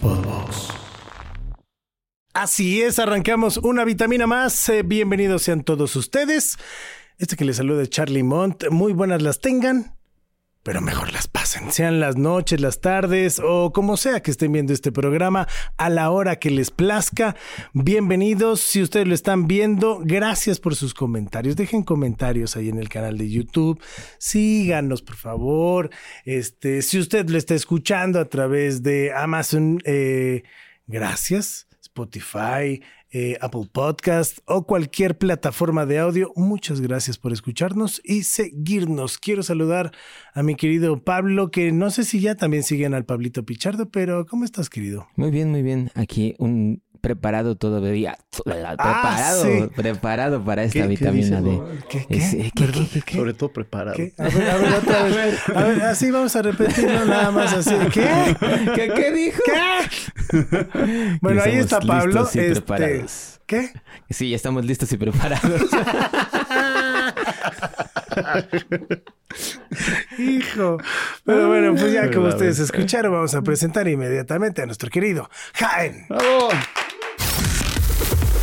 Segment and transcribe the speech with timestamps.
[0.00, 0.68] Podbox.
[2.34, 4.68] Así es, arrancamos una vitamina más.
[4.68, 6.56] Eh, bienvenidos sean todos ustedes.
[7.18, 8.70] Este que les saluda Charlie Mont.
[8.70, 9.97] Muy buenas las tengan,
[10.62, 11.72] pero mejor las pasen.
[11.72, 16.10] Sean las noches, las tardes o como sea que estén viendo este programa a la
[16.10, 17.36] hora que les plazca.
[17.72, 18.60] Bienvenidos.
[18.60, 21.56] Si ustedes lo están viendo, gracias por sus comentarios.
[21.56, 23.82] Dejen comentarios ahí en el canal de YouTube.
[24.18, 25.90] Síganos, por favor.
[26.24, 30.42] Este, si usted lo está escuchando a través de Amazon, eh,
[30.86, 31.66] gracias.
[31.80, 36.32] Spotify, eh, Apple Podcast o cualquier plataforma de audio.
[36.36, 39.18] Muchas gracias por escucharnos y seguirnos.
[39.18, 39.92] Quiero saludar
[40.34, 44.26] a mi querido Pablo, que no sé si ya también siguen al Pablito Pichardo, pero
[44.26, 45.08] ¿cómo estás, querido?
[45.16, 45.90] Muy bien, muy bien.
[45.94, 48.18] Aquí un preparado todavía.
[48.44, 49.68] Preparado, Ah, sí.
[49.74, 51.50] preparado para esta ¿Qué- qué vitamina D.
[51.50, 51.64] no?
[51.88, 52.16] ¿Qué, qué?
[52.16, 53.16] Es- eh, ¿qué, Perdón, qué, qué, qué?
[53.18, 53.96] Sobre todo preparado.
[53.96, 54.12] ¿Qué?
[54.18, 55.38] A ver, a ver, otra vez.
[55.54, 57.74] A ver, así vamos a repetirlo nada más así.
[57.92, 58.36] ¿Qué?
[58.74, 59.42] ¿Qué, qué dijo?
[59.44, 59.88] ¿Qué?
[61.22, 62.06] Bueno, ahí está Pablo.
[62.22, 63.40] listos y este, preparados.
[63.46, 63.70] ¿Qué?
[64.10, 65.50] Sí, ya estamos listos y preparados.
[70.18, 70.78] Hijo.
[71.24, 76.06] Pero bueno, pues ya como ustedes escucharon, vamos a presentar inmediatamente a nuestro querido Jaén.
[76.08, 76.48] ¡Bravo!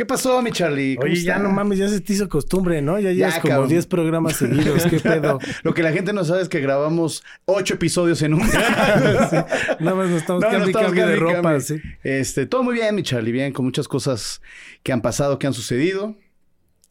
[0.00, 0.96] ¿Qué pasó, mi Charlie?
[0.96, 1.42] ¿Cómo Oye, ya está?
[1.46, 2.98] no mames, ya se te hizo costumbre, ¿no?
[2.98, 3.68] Ya llevas como cabrón.
[3.68, 4.86] 10 programas seguidos.
[4.86, 5.38] ¿Qué pedo?
[5.62, 8.60] Lo que la gente no sabe es que grabamos ocho episodios en un día.
[9.78, 11.74] Nada más nos estamos No, cambiando cambio de ropa, sí.
[12.02, 14.40] Este, todo muy bien, mi Charlie, bien, con muchas cosas
[14.82, 16.16] que han pasado, que han sucedido.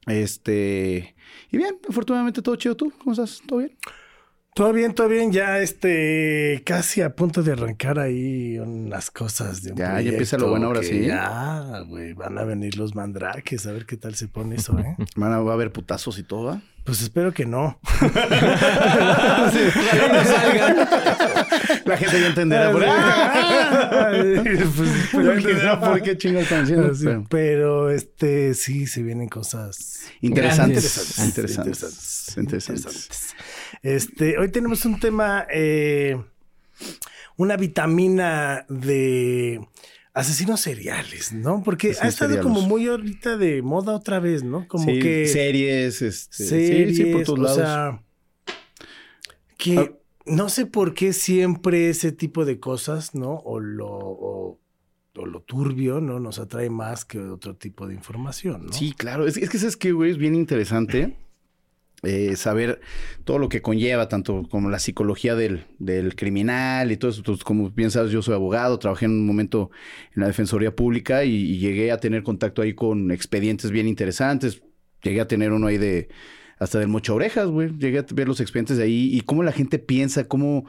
[0.06, 1.16] Este,
[1.50, 2.76] y bien, afortunadamente todo chido.
[2.76, 3.42] ¿Tú cómo estás?
[3.48, 3.76] ¿Todo bien?
[4.60, 5.32] Todo bien, todo bien.
[5.32, 10.38] Ya este, casi a punto de arrancar ahí unas cosas de un Ya, ya empieza
[10.38, 11.06] lo bueno ahora sí.
[11.06, 14.98] Ya, güey, van a venir los mandraques, a ver qué tal se pone eso, ¿eh?
[15.16, 16.62] Van a, va a haber putazos y todo, ¿va?
[16.84, 17.80] Pues espero que no.
[21.86, 22.96] La gente ya entenderá por Pues,
[25.14, 26.94] Ya entenderá por qué chingados están haciendo.
[26.96, 31.16] Sí, pero- pero este sí se vienen cosas Interesantes.
[31.16, 31.26] Grandes.
[31.26, 32.38] Interesantes.
[32.38, 33.10] Interesantes.
[33.82, 36.22] Este, hoy tenemos un tema, eh,
[37.38, 39.62] una vitamina de
[40.14, 41.64] asesinos seriales, ¿no?
[41.64, 42.44] Porque ha estado serialos.
[42.44, 44.68] como muy ahorita de moda otra vez, ¿no?
[44.68, 47.58] Como Sí, que series, este, series, sí, sí, por todos o lados.
[47.58, 48.04] sea,
[49.58, 49.92] que Ah.
[50.26, 53.36] no sé por qué siempre ese tipo de cosas, ¿no?
[53.46, 54.60] O lo o,
[55.16, 56.20] o lo turbio, ¿no?
[56.20, 58.74] Nos atrae más que otro tipo de información, ¿no?
[58.74, 59.26] Sí, claro.
[59.26, 61.16] Es, es que sabes que, güey, es bien interesante
[62.04, 62.80] eh, saber
[63.26, 67.24] todo lo que conlleva, tanto como la psicología del, del criminal y todo eso.
[67.24, 69.72] Pues, como bien sabes, yo soy abogado, trabajé en un momento
[70.16, 74.62] en la Defensoría Pública y, y llegué a tener contacto ahí con expedientes bien interesantes.
[75.04, 76.10] Llegué a tener uno ahí de
[76.60, 77.70] hasta del mocha orejas, güey.
[77.78, 80.66] Llegué a ver los expedientes de ahí y cómo la gente piensa, cómo...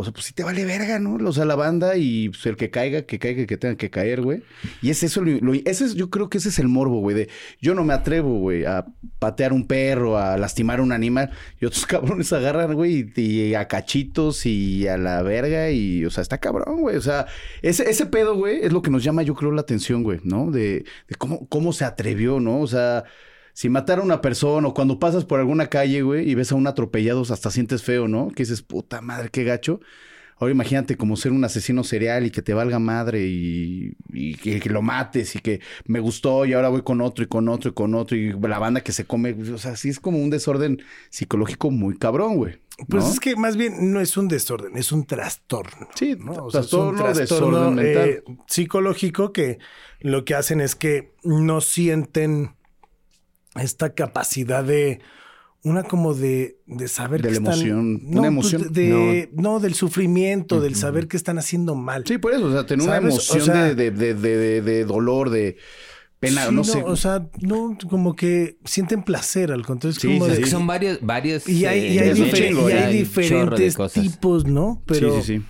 [0.00, 1.16] O sea, pues sí te vale verga, ¿no?
[1.28, 4.22] O sea, la banda y pues, el que caiga, que caiga, que tenga que caer,
[4.22, 4.44] güey.
[4.80, 7.26] Y es eso, lo, ese es, yo creo que ese es el morbo, güey,
[7.60, 8.86] yo no me atrevo, güey, a
[9.18, 11.32] patear un perro, a lastimar un animal.
[11.60, 16.10] Y otros cabrones agarran, güey, y, y a cachitos y a la verga y, o
[16.10, 16.94] sea, está cabrón, güey.
[16.94, 17.26] O sea,
[17.62, 20.52] ese, ese pedo, güey, es lo que nos llama, yo creo, la atención, güey, ¿no?
[20.52, 22.60] De, de cómo, cómo se atrevió, ¿no?
[22.60, 23.02] O sea,
[23.58, 26.54] si matar a una persona o cuando pasas por alguna calle, güey, y ves a
[26.54, 28.28] un atropellado, hasta sientes feo, ¿no?
[28.28, 29.80] Que dices, puta madre, qué gacho.
[30.36, 34.60] Ahora imagínate como ser un asesino serial y que te valga madre y, y que,
[34.60, 37.70] que lo mates y que me gustó y ahora voy con otro y con otro
[37.70, 39.34] y con otro y la banda que se come.
[39.52, 40.80] O sea, sí es como un desorden
[41.10, 42.60] psicológico muy cabrón, güey.
[42.88, 45.88] Pues es que más bien no es un desorden, es un trastorno.
[45.96, 46.44] Sí, ¿no?
[46.44, 48.08] O trastorno, sea, es un desorden mental.
[48.08, 49.58] eh, psicológico que
[49.98, 52.56] lo que hacen es que no sienten
[53.62, 55.00] esta capacidad de
[55.64, 58.72] una como de, de saber De que la están- emoción, no, una pues, emoción.
[58.72, 59.58] de, no.
[59.60, 62.04] del sufrimiento, del saber que están haciendo mal.
[62.06, 63.14] Sí, por eso, o sea, tener una ¿Sabes?
[63.14, 65.56] O emoción sea- de, de, de, de- de- de dolor, de
[66.20, 66.82] pena, Sí, no, sé.
[66.84, 69.94] O sea, no, como que sienten placer, al contrario.
[69.96, 70.50] Es Sí, como sí, de Es que sí.
[70.52, 71.48] son varios, varios.
[71.48, 74.82] Y hay, y eh, hay y hay diferentes tipos, ¿no?
[74.86, 75.44] Pero, sí, sí, sí.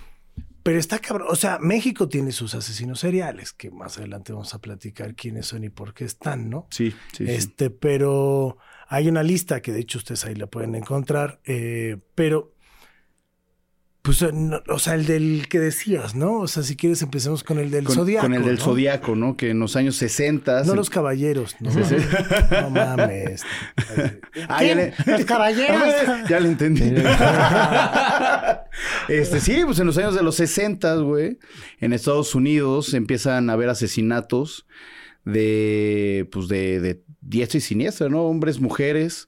[0.69, 1.29] Pero está cabrón.
[1.31, 5.63] O sea, México tiene sus asesinos seriales, que más adelante vamos a platicar quiénes son
[5.63, 6.67] y por qué están, ¿no?
[6.69, 7.31] Sí, sí, sí.
[7.31, 12.53] este, pero hay una lista que de hecho ustedes ahí la pueden encontrar, eh, pero
[14.01, 16.39] Pues, eh, no, o sea, el del que decías, ¿no?
[16.39, 18.25] O sea, si quieres empecemos con el del Con, zodiaco.
[18.25, 18.61] con el del ¿no?
[18.63, 19.35] zodiaco, ¿no?
[19.35, 20.63] Que en los años 60.
[20.63, 23.43] No los caballeros, no, no mames.
[24.47, 25.83] Ah, ya le- Los caballeros.
[26.29, 26.83] ya le entendí.
[29.09, 31.37] este, sí, pues en los años de los 60, güey,
[31.79, 34.65] en Estados Unidos empiezan a haber asesinatos
[35.25, 38.23] de, pues de, de diestra y siniestra, ¿no?
[38.23, 39.27] Hombres, mujeres.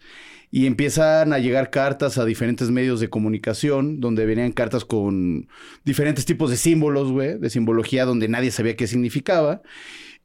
[0.53, 5.47] Y empiezan a llegar cartas a diferentes medios de comunicación, donde venían cartas con
[5.85, 9.61] diferentes tipos de símbolos, güey, de simbología donde nadie sabía qué significaba.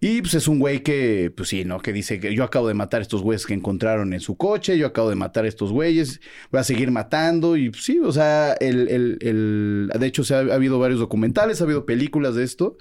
[0.00, 1.78] Y pues es un güey que, pues sí, ¿no?
[1.80, 4.76] Que dice que yo acabo de matar a estos güeyes que encontraron en su coche,
[4.76, 6.20] yo acabo de matar a estos güeyes,
[6.50, 7.56] voy a seguir matando.
[7.56, 11.00] Y pues, sí, o sea, el, el, el- de hecho, se ha, ha habido varios
[11.00, 12.76] documentales, ha habido películas de esto.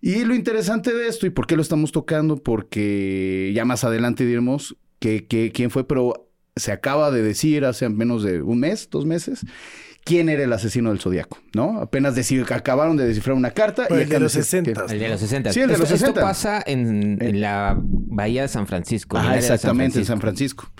[0.00, 4.24] Y lo interesante de esto, y por qué lo estamos tocando, porque ya más adelante
[4.26, 8.88] diremos que, que- quién fue, pero se acaba de decir hace menos de un mes,
[8.90, 9.44] dos meses,
[10.04, 11.80] quién era el asesino del Zodíaco, ¿no?
[11.80, 13.86] Apenas decir, acabaron de descifrar una carta.
[13.88, 14.92] Pues el de los decir que- 60.
[14.94, 15.52] El de los 60.
[15.52, 16.20] Sí, el de esto, los esto 60.
[16.20, 19.16] pasa en, en la bahía de San Francisco.
[19.16, 20.12] área de San exactamente, en Francisco.
[20.12, 20.72] San Francisco.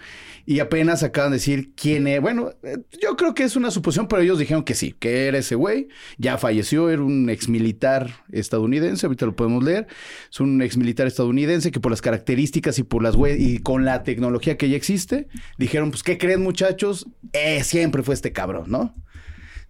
[0.47, 2.21] Y apenas acaban de decir quién es.
[2.21, 5.39] Bueno, eh, yo creo que es una suposición, pero ellos dijeron que sí, que era
[5.39, 5.89] ese güey.
[6.19, 9.87] Ya falleció, era un ex militar estadounidense, ahorita lo podemos leer.
[10.31, 14.03] Es un ex militar estadounidense que por las características y por las y con la
[14.03, 17.07] tecnología que ya existe, dijeron, pues, ¿qué creen, muchachos?
[17.33, 18.93] Eh, siempre fue este cabrón, ¿no?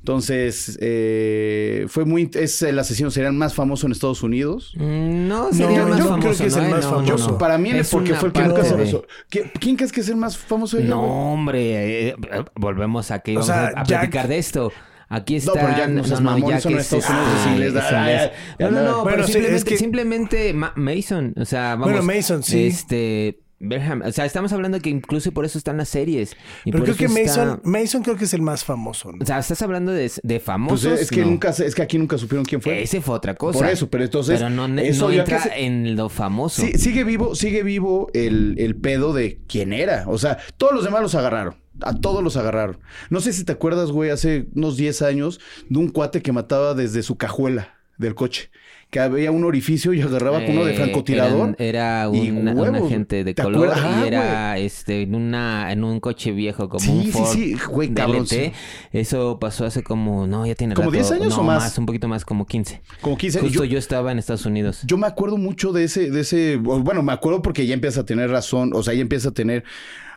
[0.04, 2.30] Entonces, eh, fue muy.
[2.34, 4.74] Es el asesino serial más famoso en Estados Unidos.
[4.76, 6.20] Mm, No, sería No, más yo famoso.
[6.20, 6.62] creo que es ¿no?
[6.62, 7.30] el más no, no, famoso.
[7.30, 7.38] no.
[7.38, 9.06] Para mí, Es porque fue el que nunca se de- besó.
[9.30, 11.10] ¿Qui- ¿Quién crees que es el más famoso de ella, No, güey?
[11.10, 12.16] hombre, eh,
[12.54, 14.72] volvemos a que O vamos sea, a, a Jack- platicar de esto.
[15.08, 15.52] Aquí está.
[15.54, 17.72] No, pero Jack no seas mamón, eso no es Estados Unidos, es inglés,
[18.58, 21.92] No, no, no, Bueno, pero simplemente, es que- simplemente Ma- Mason, o sea, vamos.
[21.92, 22.66] Bueno, Mason, sí.
[22.66, 26.36] Este, Berham, o sea, estamos hablando que incluso por eso están las series.
[26.64, 29.12] Y Pero por creo que está- Mason, Mason creo que es el más famoso.
[29.12, 29.18] ¿no?
[29.22, 31.00] O sea, estás hablando de, de Pues famosos.
[31.00, 31.28] es que no.
[31.28, 32.82] nunca es que aquí nunca supieron quién fue.
[32.82, 33.58] Ese fue otra cosa.
[33.58, 36.62] Por eso, pero entonces, Pero no, eso no entra se- en lo famoso.
[36.62, 40.04] Sí, sigue vivo, sigue vivo el, el pedo de quién era.
[40.08, 41.56] O sea, todos los demás los agarraron.
[41.80, 42.78] A todos los agarraron.
[43.10, 46.74] No sé si te acuerdas, güey, hace unos 10 años de un cuate que mataba
[46.74, 48.50] desde su cajuela del coche.
[48.94, 51.56] Que había un orificio y agarraba con uno de Eh, francotirador.
[51.56, 53.80] eran- era y un, huevos, agente de ¿te color acuerdas?
[53.84, 57.26] Ah, y era este en una en un coche viejo como Sí, un sí, Ford
[57.32, 58.24] sí, güey, cabrón.
[58.92, 60.92] Eso pasó hace como no, ya tiene ¿Como rato.
[60.96, 61.76] 10 años No, o más?
[61.76, 62.82] un poquito más, como 15.
[63.00, 64.82] Como 15 Justo yo- yo, estaba en Estados Unidos.
[64.86, 68.06] Yo me acuerdo mucho de ese, de ese, bueno, me acuerdo porque ya empieza a
[68.06, 69.64] tener razón, o sea, ya empieza a tener,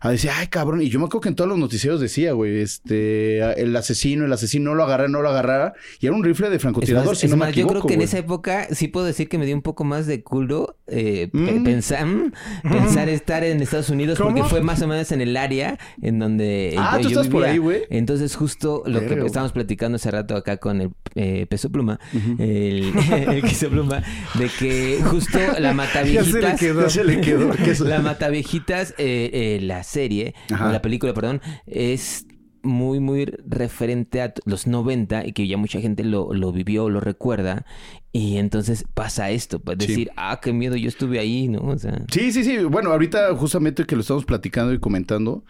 [0.01, 2.59] a decir, ay, cabrón, y yo me acuerdo que en todos los noticieros decía, güey,
[2.61, 6.49] este, el asesino, el asesino no lo agarra, no lo agarrara, y era un rifle
[6.49, 8.17] de Es francotirador, más, si es no me más, yo equivoco, creo que en esa
[8.19, 11.63] época sí puedo decir que me dio un poco más de culo eh, Mm.
[11.63, 12.31] pensar, mm,
[12.63, 16.75] pensar estar en Estados Unidos porque fue más o menos en el área en donde
[16.77, 17.81] Ah, yo, ¿tú yo estás por ahí, güey?
[17.89, 19.25] Entonces justo lo que güey.
[19.25, 21.99] estábamos platicando hace rato acá con el eh, peso pluma,
[22.39, 24.01] el, el queso pluma,
[24.35, 26.81] de que justo la mataviejitas, Ya se le quedó.
[26.81, 27.53] Ya se le quedó.
[27.85, 30.69] la mataviejitas, eh, eh, la serie, Ajá.
[30.69, 32.25] o la película, perdón, es
[32.63, 36.99] muy, muy referente a los 90 y que ya mucha gente lo, lo vivió, lo
[36.99, 37.65] recuerda.
[38.11, 39.87] Y entonces pasa esto, pues Sí.
[39.87, 41.59] decir, ah, qué miedo, yo estuve ahí, ¿no?
[41.61, 42.57] O sea, Sí, sí, sí.
[42.65, 45.45] Bueno, ahorita justamente que lo estamos platicando y comentando,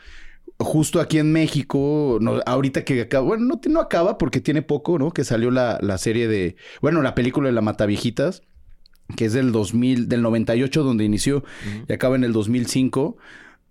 [0.60, 5.00] justo aquí en México, no, ahorita que acaba, bueno, no, no acaba porque tiene poco,
[5.00, 5.12] ¿no?
[5.12, 8.42] Que salió la, la serie de, bueno, la película de la Mataviejitas,
[9.16, 11.44] que es del 2000, del 98 donde inició
[11.88, 13.18] y acaba en el 2005.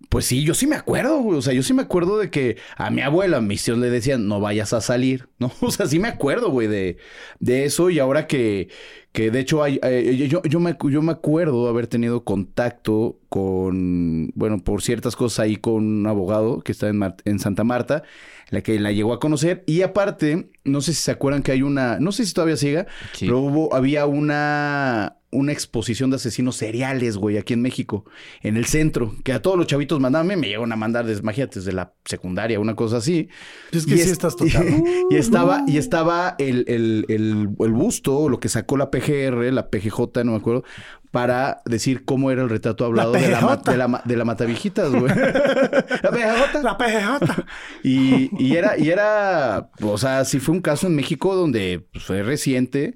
[0.09, 1.37] Pues sí, yo sí me acuerdo, güey.
[1.37, 4.27] O sea, yo sí me acuerdo de que a mi abuela, mis tíos le decían,
[4.27, 5.51] no vayas a salir, ¿no?
[5.61, 6.97] O sea, sí me acuerdo, güey, de,
[7.39, 7.89] de eso.
[7.89, 8.69] Y ahora que,
[9.11, 14.31] que de hecho hay, eh, yo, yo, me, yo me acuerdo haber tenido contacto con,
[14.35, 18.03] bueno, por ciertas cosas ahí con un abogado que está en, Mar- en Santa Marta,
[18.49, 19.63] la que la llegó a conocer.
[19.67, 22.87] Y aparte, no sé si se acuerdan que hay una, no sé si todavía siga,
[23.11, 23.25] Sí.
[23.25, 28.05] pero hubo, había una, una exposición de asesinos seriales, güey, aquí en México,
[28.41, 31.73] en el centro, que a todos los chavitos mandaban, me llegaron a mandar, imagínate, desde
[31.73, 33.27] la secundaria, una cosa así.
[33.71, 34.83] Es que Y sí es- estás tocando.
[35.09, 39.69] Y, estaba, y estaba el, el, el, el busto, lo que sacó la PGR, la
[39.69, 40.63] PGJ, no me acuerdo,
[41.11, 45.07] para decir cómo era el retrato hablado de, la, de, la, de la Mataviejitas, güey.
[45.15, 46.63] la PGJ.
[46.63, 47.43] La PGJ.
[47.83, 52.03] Y, y era, y era, o sea, sí fue un caso en México donde pues,
[52.03, 52.95] fue reciente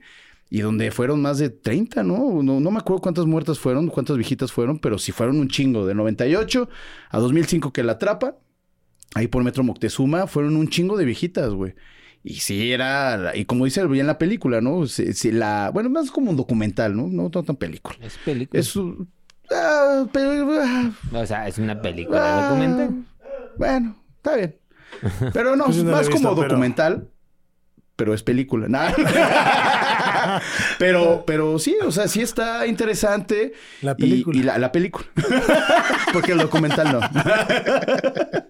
[0.51, 2.43] y donde fueron más de 30, ¿no?
[2.43, 2.59] ¿no?
[2.59, 5.87] No me acuerdo cuántas muertas fueron, cuántas viejitas fueron, pero sí fueron un chingo.
[5.87, 6.69] De 98
[7.09, 8.35] a 2005 que la atrapa,
[9.15, 11.73] ahí por Metro Moctezuma, fueron un chingo de viejitas, güey.
[12.23, 14.85] Y sí era, y como dice bien la película, ¿no?
[14.85, 17.07] Sí, la, bueno, más como un documental, ¿no?
[17.07, 17.97] No tan película.
[18.01, 18.59] es película.
[18.59, 18.77] Es
[19.55, 23.05] ah, pero, ah, O sea, es una película Ah, documental.
[23.57, 24.55] Bueno, está bien.
[25.33, 27.09] Pero no, Pues no más como pero- documental.
[27.95, 28.67] pero es película.
[28.67, 28.91] Nah.
[30.79, 33.53] pero, pero sí, o sea, sí está interesante.
[33.81, 34.39] La película.
[34.39, 35.07] Y, la, la película.
[36.13, 37.01] Porque el documental no.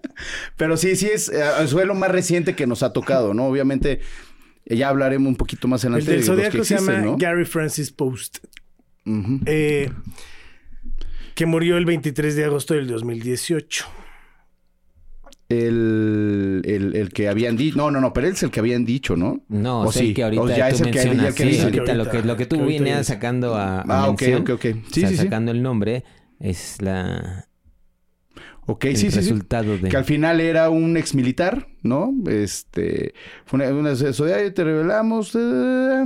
[0.58, 3.46] pero sí, sí es, eh, fue lo más reciente que nos ha tocado, ¿no?
[3.46, 4.01] Obviamente,
[4.66, 7.06] eh, ya hablaremos un poquito más El adelante del de los que Zodíaco se llama
[7.06, 7.18] ¿no?
[7.18, 8.40] Gary Francis Post.
[9.46, 9.92] Eh,
[11.36, 13.86] que murió el 23 de agosto del 2018.
[15.51, 17.77] El, el, el que habían dicho.
[17.77, 19.41] No, no, no, pero él es el que habían dicho, ¿no?
[19.50, 20.13] No, ¿O es el sí?
[20.13, 21.22] que ahorita ¿O ya tú es el que- mencionas.
[21.24, 21.63] ya el que sí, dice?
[21.63, 24.62] ahorita, lo que, lo que tú vienes sacando a, a Ah, ok, mención, ok, ok.
[24.62, 25.24] Sí, o sea, sí, sí.
[25.24, 26.03] sacando el nombre,
[26.39, 27.46] es la
[28.67, 29.17] Ok, el sí, sí, sí.
[29.17, 29.89] resultado de...
[29.89, 32.13] Que al final era un ex militar, ¿no?
[32.29, 33.13] Este.
[33.46, 35.31] Fue una, una eso de, "Ay, te revelamos.
[35.36, 36.05] eh",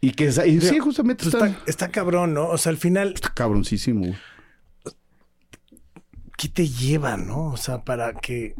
[0.00, 2.48] y que y sí, justamente Pues está, está, está cabrón, ¿no?
[2.48, 4.14] O sea, al final, está cabroncísimo.
[6.36, 7.48] ¿Qué te lleva, no?
[7.48, 8.54] O sea, para que.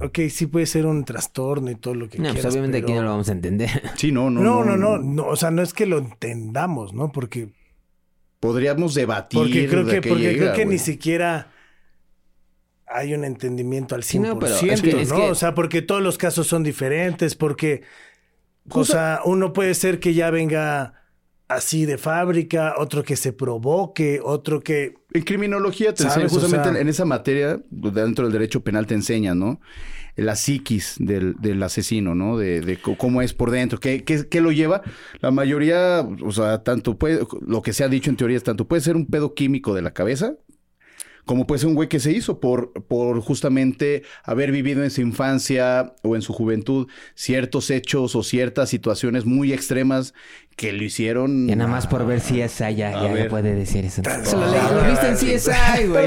[0.00, 2.52] Ok, sí puede ser un trastorno y todo lo que No, pues quieras.
[2.52, 3.68] obviamente aquí no lo vamos a entender.
[3.96, 4.40] Sí, no, no.
[4.40, 7.12] No, no, no, no, O sea, no es que lo entendamos, ¿no?
[7.12, 7.50] Porque,
[8.40, 9.38] Podríamos debatir.
[9.38, 11.52] porque creo de que, porque creo que ni siquiera
[12.86, 15.16] hay un entendimiento al 100%, Sí, no, pero es que- es ¿no?
[15.16, 17.82] que- O sea, porque todos los casos son diferentes, porque,
[18.70, 21.01] o sea, uno puede ser que ya venga
[21.54, 24.94] así de fábrica, otro que se provoque, otro que...
[25.12, 29.38] En criminología te enseñan, justamente sea- en esa materia, dentro del derecho penal te enseñan,
[29.38, 29.60] ¿no?
[30.14, 32.36] La psiquis del, del asesino, ¿no?
[32.36, 34.82] De, de cómo es por dentro, qué, qué, qué lo lleva.
[35.20, 38.66] La mayoría, o sea, tanto puede, lo que se ha dicho en teoría es tanto
[38.68, 40.34] puede ser un pedo químico de la cabeza,
[41.24, 45.00] como puede ser un güey que se hizo por, por justamente haber vivido en su
[45.00, 50.14] infancia o en su juventud ciertos hechos o ciertas situaciones muy extremas
[50.56, 51.46] que lo hicieron.
[51.48, 52.68] Ya nada más por ver si es ya,
[53.02, 53.24] ver.
[53.24, 54.02] ya puede decir eso.
[54.02, 56.06] Tan- Eso lo, leí- lo viste en CSI, güey.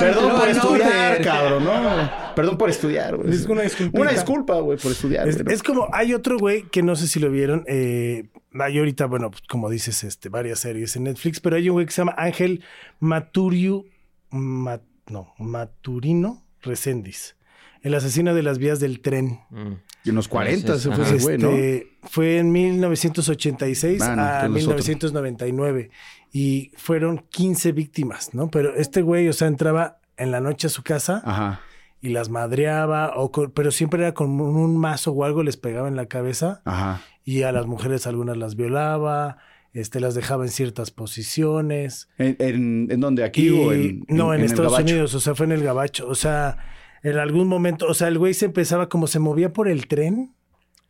[0.00, 2.10] Perdón, por estudiar, cabrón, ¿no?
[2.34, 3.30] Perdón por estudiar, güey.
[3.30, 4.00] Es una disculpita.
[4.00, 5.28] Una disculpa, güey, por estudiar.
[5.28, 8.28] Es como, hay otro güey que no sé si lo vieron, eh,
[8.58, 11.86] hay ahorita, bueno, pues, como dices, este, varias series en Netflix, pero hay un güey
[11.86, 12.62] que se llama Ángel
[12.98, 13.86] Maturiu,
[14.30, 17.36] Ma- no, Maturino Reséndiz,
[17.82, 19.40] el asesino de las vías del tren.
[19.50, 19.72] Mm.
[20.04, 21.14] Y en los 40 ese fue Ajá.
[21.14, 21.50] ese güey, ¿no?
[21.50, 24.76] Este, Fue en 1986 Ah, no, a entonces otro.
[24.76, 25.90] 1999
[26.32, 28.50] y fueron 15 víctimas, ¿no?
[28.50, 31.60] Pero este güey, o sea, entraba en la noche a su casa Ajá.
[32.00, 35.56] y las madreaba, o con- pero siempre era con un, un mazo o algo, les
[35.56, 37.00] pegaba en la cabeza Ajá.
[37.24, 39.38] y a las mujeres algunas las violaba,
[39.72, 42.08] este, las dejaba en ciertas posiciones.
[42.18, 43.24] ¿En, en, en dónde?
[43.24, 44.78] ¿Aquí Y- o en, no, en, Estados?
[44.78, 46.58] Unidos, o sea, fue en el Gabacho, o sea,
[47.02, 50.34] en algún momento, o sea, el güey se empezaba como se movía por el tren,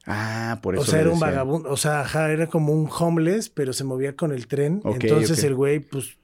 [0.07, 0.83] Ah, por eso.
[0.83, 4.17] o sea, era un vagabundo, o sea, ajá, era como un homeless, pero se movía
[4.17, 6.17] con el tren, entonces el güey, pues,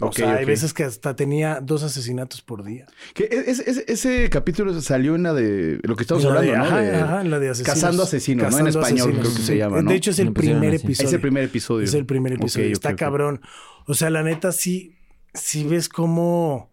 [0.00, 2.86] o sea, hay veces que hasta tenía dos asesinatos por día.
[3.14, 6.52] Que e, es- es- ese capítulo salió en la de lo que estamos la hablando,
[6.52, 6.64] de- ¿no?
[6.64, 7.74] ajá, De ajá, en la de asesinos.
[7.74, 8.58] Cazando asesinos, ¿no?
[8.58, 9.20] En español asesinos.
[9.20, 9.90] creo que se llama, ¿no?
[9.90, 10.84] De hecho, es el primer así.
[10.84, 11.08] episodio.
[11.08, 11.84] Es el primer episodio.
[11.84, 12.72] Es el primer episodio.
[12.72, 13.40] Está cabrón.
[13.86, 14.96] O sea, la neta, sí,
[15.32, 16.70] sí ves cómo.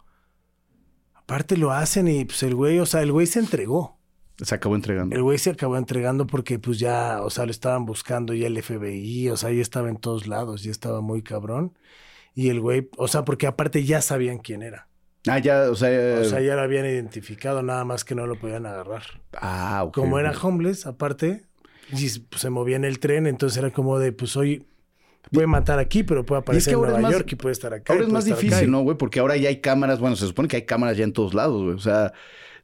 [1.15, 3.99] Aparte lo hacen y pues el güey, o sea, el güey se entregó.
[4.41, 5.15] Se acabó entregando.
[5.15, 8.57] El güey se acabó entregando porque pues ya, o sea, lo estaban buscando ya el
[8.61, 11.77] FBI, o sea, ya estaba en todos lados, ya estaba muy cabrón.
[12.35, 14.87] Y el güey, o sea, porque aparte ya sabían quién era.
[15.27, 16.19] Ah, ya, o sea.
[16.19, 19.03] O sea, ya lo habían identificado, nada más que no lo podían agarrar.
[19.39, 21.43] ah, ok, Como era homeless, aparte,
[21.91, 24.65] y pues, se movía en el tren, entonces era como de, pues hoy
[25.31, 27.73] puede matar aquí, pero puede aparecer en ahora Nueva es más- York y puede estar
[27.73, 27.93] acá.
[27.93, 28.35] Ahora es más acá.
[28.35, 28.97] difícil, ¿no, güey?
[28.97, 29.99] Porque ahora ya hay cámaras.
[29.99, 31.75] Bueno, se supone que hay cámaras ya en todos lados, güey.
[31.75, 32.11] O sea,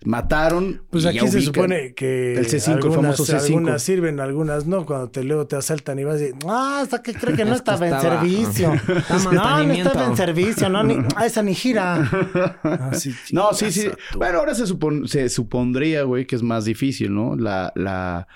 [0.06, 0.82] mataron.
[0.90, 3.40] Pues aquí se supone que El C5, el algunas, famoso C5.
[3.46, 4.86] algunas sirven, algunas no.
[4.86, 7.88] Cuando te luego te asaltan y vas y ah, hasta que cree que no estaba
[7.88, 8.72] en servicio.
[9.32, 12.10] No, no estaba en servicio, no, ni, ah, esa ni gira.
[12.64, 13.88] Ah, sí, No, sí, sí.
[13.88, 17.36] a Bueno, ahora se, supon- se supondría, güey, que es más difícil, ¿no?
[17.36, 18.28] La, la,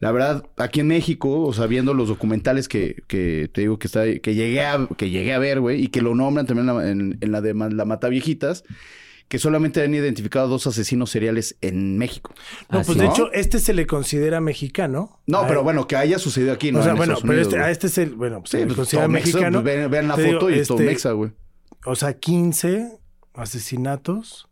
[0.00, 3.86] la verdad, aquí en México, o sea, viendo los documentales que, que te digo que
[3.86, 6.76] está, que llegué a, que llegué a ver, güey, y que lo nombran también en
[6.76, 8.64] la, en, en la de La Mata Viejitas,
[9.32, 12.34] que solamente han identificado dos asesinos seriales en México.
[12.70, 13.12] No, Ah, pues de ¿No?
[13.12, 15.20] hecho, este se le considera mexicano.
[15.26, 16.80] No, A- pero bueno, que haya sucedido aquí, ¿no?
[16.80, 18.56] o sea, En bueno, Estados pero Unidos, este, a este es el, bueno, pues, Sí,
[18.58, 19.62] se le pues, considera todo mexa, mexicano.
[19.62, 21.30] pues, vean, vean la Te digo, foto y todo este, mexa, güey.
[21.86, 22.98] O sea, 15
[23.32, 24.48] asesinatos.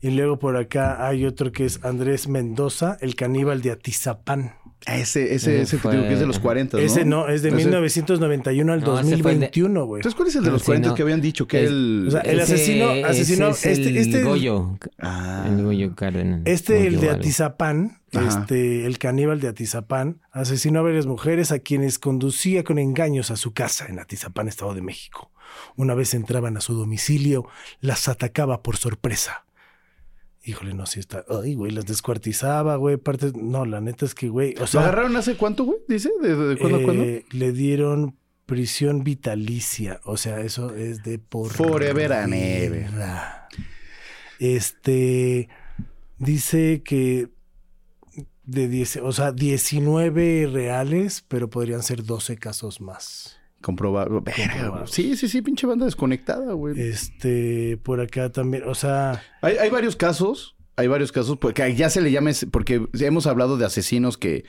[0.00, 4.54] Y luego por acá hay otro que es Andrés Mendoza, el caníbal de Atizapán.
[4.86, 6.82] Ese, ese, Ese que te digo que es de los fue- 40, ¿no?
[6.82, 9.98] Ese no, es de Ese- 1991 al No, ese fue el de- 2021, güey.
[10.00, 10.94] Entonces, ¿cuál es el de los Sí, 40 no.
[10.94, 11.48] que habían dicho?
[11.48, 12.04] Que Es- el...
[12.06, 14.78] o sea, el Ese- asesino- ese asesino- es este- el este- Goyo.
[15.00, 15.44] Ah.
[15.48, 16.42] El Goyo Cárdenas.
[16.44, 17.10] Este, el de.
[17.10, 23.32] Atizapán, este, el caníbal de Atizapán, asesinó a varias mujeres a quienes conducía con engaños
[23.32, 25.32] a su casa en Atizapán, Estado de México.
[25.74, 27.46] Una vez entraban a su domicilio,
[27.80, 29.45] las atacaba por sorpresa.
[30.46, 31.24] Híjole, no, sí está.
[31.28, 32.94] Ay, güey, las descuartizaba, güey.
[32.94, 34.54] Aparte, no, la neta es que, güey.
[34.58, 35.78] O ¿Lo sea, agarraron hace cuánto, güey?
[35.88, 37.02] Dice, ¿de, de, de cuándo a cuándo?
[37.02, 40.00] eh, le dieron prisión vitalicia.
[40.04, 41.50] O sea, eso es de por.
[41.52, 42.90] Forever and ever.
[44.38, 45.48] Este.
[46.18, 47.28] Dice que.
[48.44, 53.40] De 10, o sea, 19 reales, pero podrían ser 12 casos más.
[53.62, 54.20] Comprobado.
[54.20, 54.84] Verga.
[54.86, 56.78] Sí, sí, sí, pinche banda desconectada, güey.
[56.80, 61.90] Este, por acá también, o sea, Hay, hay varios casos, hay varios casos, porque ya
[61.90, 64.44] se le llama, porque hemos hablado de asesinos que,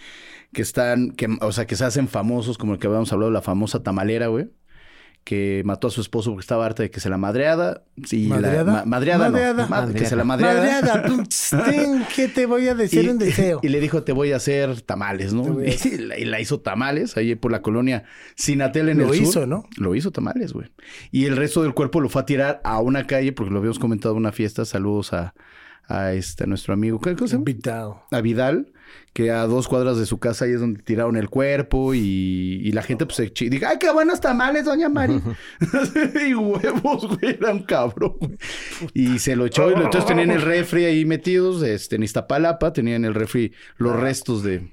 [0.54, 3.42] que están, que, o sea, que se hacen famosos, como el que habíamos hablado, la
[3.42, 4.50] famosa tamalera, güey,
[5.28, 7.84] que mató a su esposo porque estaba harta de que se la madreada.
[8.12, 8.72] Y la- ¿Madreada?
[8.72, 9.68] ma- madreada, no, Madreada.
[9.68, 10.82] ma- que se la Madreada.
[10.82, 12.08] madreada.
[12.16, 13.60] ¿qué te voy a decir un deseo?
[13.62, 15.58] y le dijo, te voy a hacer tamales, ¿no?
[15.62, 18.06] Y la, y la hizo tamales ahí por la colonia
[18.36, 19.28] Sinatel en Lo el sur.
[19.28, 19.66] hizo, ¿no?
[19.76, 20.70] Lo hizo tamales, güey.
[21.12, 23.80] Y el resto del cuerpo lo fue a tirar a una calle, porque lo habíamos
[23.80, 24.64] comentado en una fiesta.
[24.64, 25.34] Saludos a,
[25.90, 27.02] a este, a nuestro amigo.
[27.02, 27.38] ¿Qué cosa?
[27.42, 27.96] Vital.
[28.12, 28.72] A Vidal,
[29.13, 32.00] que a dos cuadras de su casa ahí es donde tiraron el cuerpo y,
[32.63, 35.20] y la gente pues se chi- dijo, ¡ay, qué buenos tamales, doña Mari!
[36.27, 38.38] y huevos, güey, era un cabrón, güey.
[38.94, 42.74] Y se lo echó y lo- entonces tenían el refri ahí metidos, este, en Iztapalapa,
[42.74, 44.70] tenían en el refri los restos de,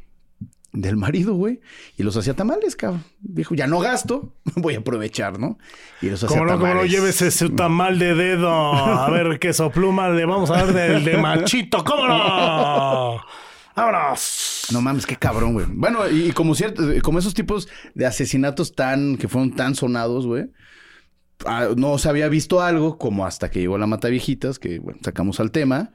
[0.72, 1.60] del marido, güey.
[1.96, 3.04] Y los hacía tamales, cabrón.
[3.20, 5.58] Dijo, ya no gasto, voy a aprovechar, ¿no?
[6.02, 6.90] Y los hacía no, como no tamales.
[6.90, 8.50] lleves ese tamal de dedo.
[8.50, 11.82] A ver qué sopluma le vamos a dar del de machito.
[11.82, 13.20] ¿Cómo no?
[13.76, 14.66] ¡Vámonos!
[14.72, 15.66] No mames, qué cabrón, güey.
[15.68, 20.26] Bueno, y, y como cierto, como esos tipos de asesinatos tan, que fueron tan sonados,
[20.26, 20.46] güey.
[21.44, 25.00] ah, no se había visto algo como hasta que llegó la mata viejitas, que bueno,
[25.04, 25.92] sacamos al tema.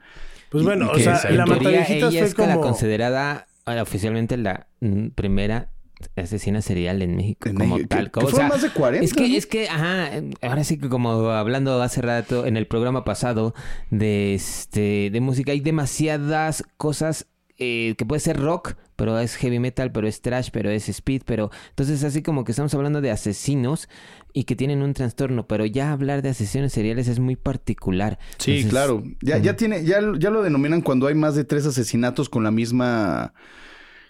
[0.50, 2.60] Pues Y- bueno, y o sea, es- la Mataviejitas ella fue es la como...
[2.66, 4.66] considerada eh, oficialmente la
[5.14, 5.70] primera
[6.16, 8.10] asesina serial en México En como México, tal.
[8.10, 10.10] que o sea, más de 40, Es que, es que, ajá,
[10.42, 13.54] ahora sí que como hablando hace rato en el programa pasado
[13.90, 17.26] de este de música, hay demasiadas cosas
[17.60, 21.22] eh, que puede ser rock, pero es heavy metal, pero es trash, pero es speed,
[21.24, 23.88] pero entonces así como que estamos hablando de asesinos
[24.32, 28.18] y que tienen un trastorno, pero ya hablar de asesinos seriales es muy particular.
[28.38, 29.02] Sí, Entonces, claro.
[29.20, 32.50] Ya, ya tiene, ya, ya lo denominan cuando hay más de tres asesinatos con la
[32.50, 33.34] misma,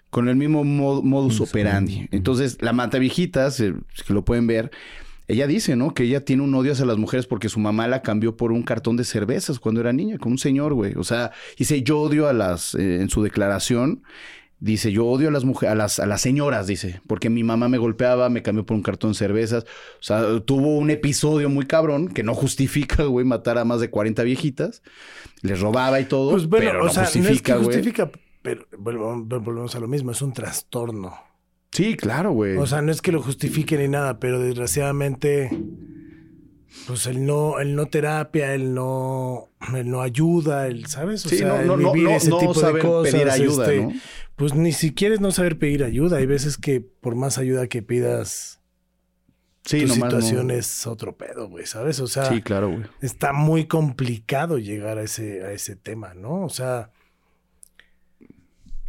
[0.09, 1.93] con el mismo mod- modus operandi.
[1.93, 2.15] operandi.
[2.15, 3.73] Entonces, la mata viejitas, eh,
[4.07, 4.71] que lo pueden ver,
[5.27, 5.93] ella dice, ¿no?
[5.93, 8.63] Que ella tiene un odio hacia las mujeres porque su mamá la cambió por un
[8.63, 10.93] cartón de cervezas cuando era niña, con un señor, güey.
[10.95, 14.03] O sea, dice, yo odio a las, eh, en su declaración,
[14.59, 17.69] dice, yo odio a las mujeres, a las, a las señoras, dice, porque mi mamá
[17.69, 19.63] me golpeaba, me cambió por un cartón de cervezas.
[19.99, 23.89] O sea, tuvo un episodio muy cabrón que no justifica, güey, matar a más de
[23.89, 24.83] 40 viejitas.
[25.41, 28.11] Les robaba y todo, Pues bueno, pero o no sea, no es justifica, que justifica,
[28.41, 31.30] pero volvemos a lo mismo, es un trastorno.
[31.71, 32.57] Sí, claro, güey.
[32.57, 35.49] O sea, no es que lo justifique ni nada, pero desgraciadamente,
[36.87, 41.25] pues el no, el no terapia, el no, el no ayuda, el, ¿sabes?
[41.25, 43.13] O Sí, sea, no- vivir no- ese tipo de saber cosas.
[43.13, 43.93] pedir ayuda, este, ¿no?
[44.35, 46.17] Pues ni siquiera es no saber pedir ayuda.
[46.17, 48.59] Hay veces que por más ayuda que pidas,
[49.63, 51.99] sí, tu situación es otro pedo, güey, ¿sabes?
[52.01, 52.83] O sea, Sí, claro, güey.
[53.01, 56.41] está muy complicado llegar a ese, a ese tema, ¿no?
[56.43, 56.91] O sea,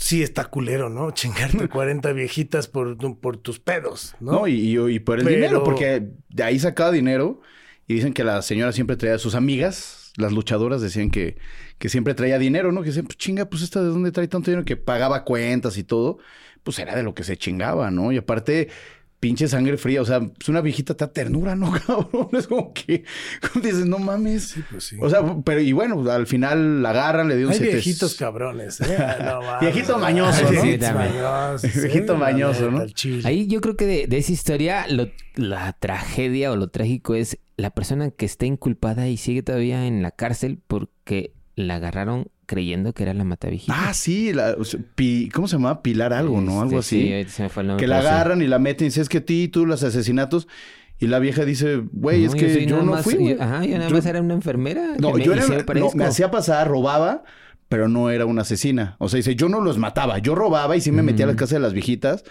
[0.02, 1.10] sí está culero, ¿no?
[1.14, 4.32] Chingarte 40 viejitas por, por tus pedos, ¿no?
[4.32, 7.40] No, y, y- por el Pero- dinero, porque de ahí sacaba dinero
[7.86, 11.36] y dicen que la señora siempre traía a sus amigas, las luchadoras decían que,
[11.78, 12.82] que siempre traía dinero, ¿no?
[12.82, 15.84] Que decían, pues chinga, pues esta de dónde trae tanto dinero que pagaba cuentas y
[15.84, 16.18] todo,
[16.62, 18.12] pues era de lo que se chingaba, ¿no?
[18.12, 18.68] Y aparte,
[19.22, 22.28] pinche sangre fría, o sea, pues una viejita te da ternura, ¿no, cabrón?
[22.32, 23.04] Es como que,
[23.52, 24.48] como dices, no mames.
[24.48, 24.96] Sí, pues sí.
[25.00, 28.16] O sea, pero y bueno, al final la agarran, le dio un Hay siete- viejitos
[28.16, 28.98] cabrones, ¿eh?
[29.24, 29.60] No mames.
[29.60, 30.50] Viejito mañoso, ¿no?
[30.58, 31.70] Sí, ¿eh?
[31.82, 32.84] Viejito mañoso, ¿no?
[33.22, 37.38] Ahí yo creo que de, de esa historia lo- la tragedia o lo trágico es
[37.56, 42.92] la persona que está inculpada y sigue todavía en la cárcel porque la agarraron creyendo
[42.92, 43.72] que era la matavijita.
[43.88, 45.82] Ah, sí, la- o sea, Pi- ¿cómo se llama?
[45.82, 46.60] Pilar algo, ¿no?
[46.62, 47.02] Algo Este, así.
[47.06, 47.82] Sí, ahorita se me fue el nombre.
[47.84, 50.48] que la agarran y la meten y dice, es que ti, tú, los asesinatos.
[50.98, 53.76] Y la vieja dice, güey, es que yo, nada no más- fui, yo- ajá, yo
[53.76, 54.94] nada Yo- más era una enfermera.
[54.98, 57.24] No, que yo era, me no, me hacía pasar, robaba,
[57.68, 58.94] pero no era una asesina.
[58.98, 61.36] O sea, dice, yo no los mataba, yo robaba y sí me metía a la
[61.36, 62.22] casa de las viejitas.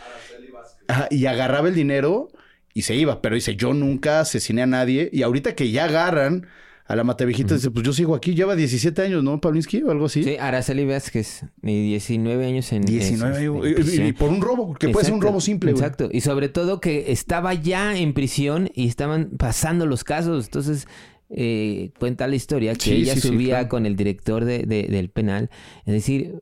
[0.88, 2.30] Ajá, y agarraba el dinero
[2.74, 3.22] y se iba.
[3.22, 5.10] Pero dice, yo nunca asesiné a nadie.
[5.12, 6.48] Y ahorita que ya agarran
[6.92, 8.36] a la matavijita, dice, pues yo sigo aquí.
[8.36, 9.82] Lleva 17 años, ¿no, Pavlinsky?
[9.84, 10.24] O algo así.
[10.24, 12.82] Sí, Araceli Vázquez, y 19 años en...
[12.84, 15.82] 19 en- en y- por un robo, que puede ser un robo simple, güey.
[15.82, 16.10] Exacto.
[16.12, 20.46] Y sobre todo que estaba ya en prisión y estaban pasando los casos.
[20.46, 20.88] Entonces,
[21.30, 23.70] eh, cuenta la historia que Sí, ella sí, sí, subía claro.
[23.70, 25.50] con el director de- de- del penal.
[25.86, 26.42] Es decir,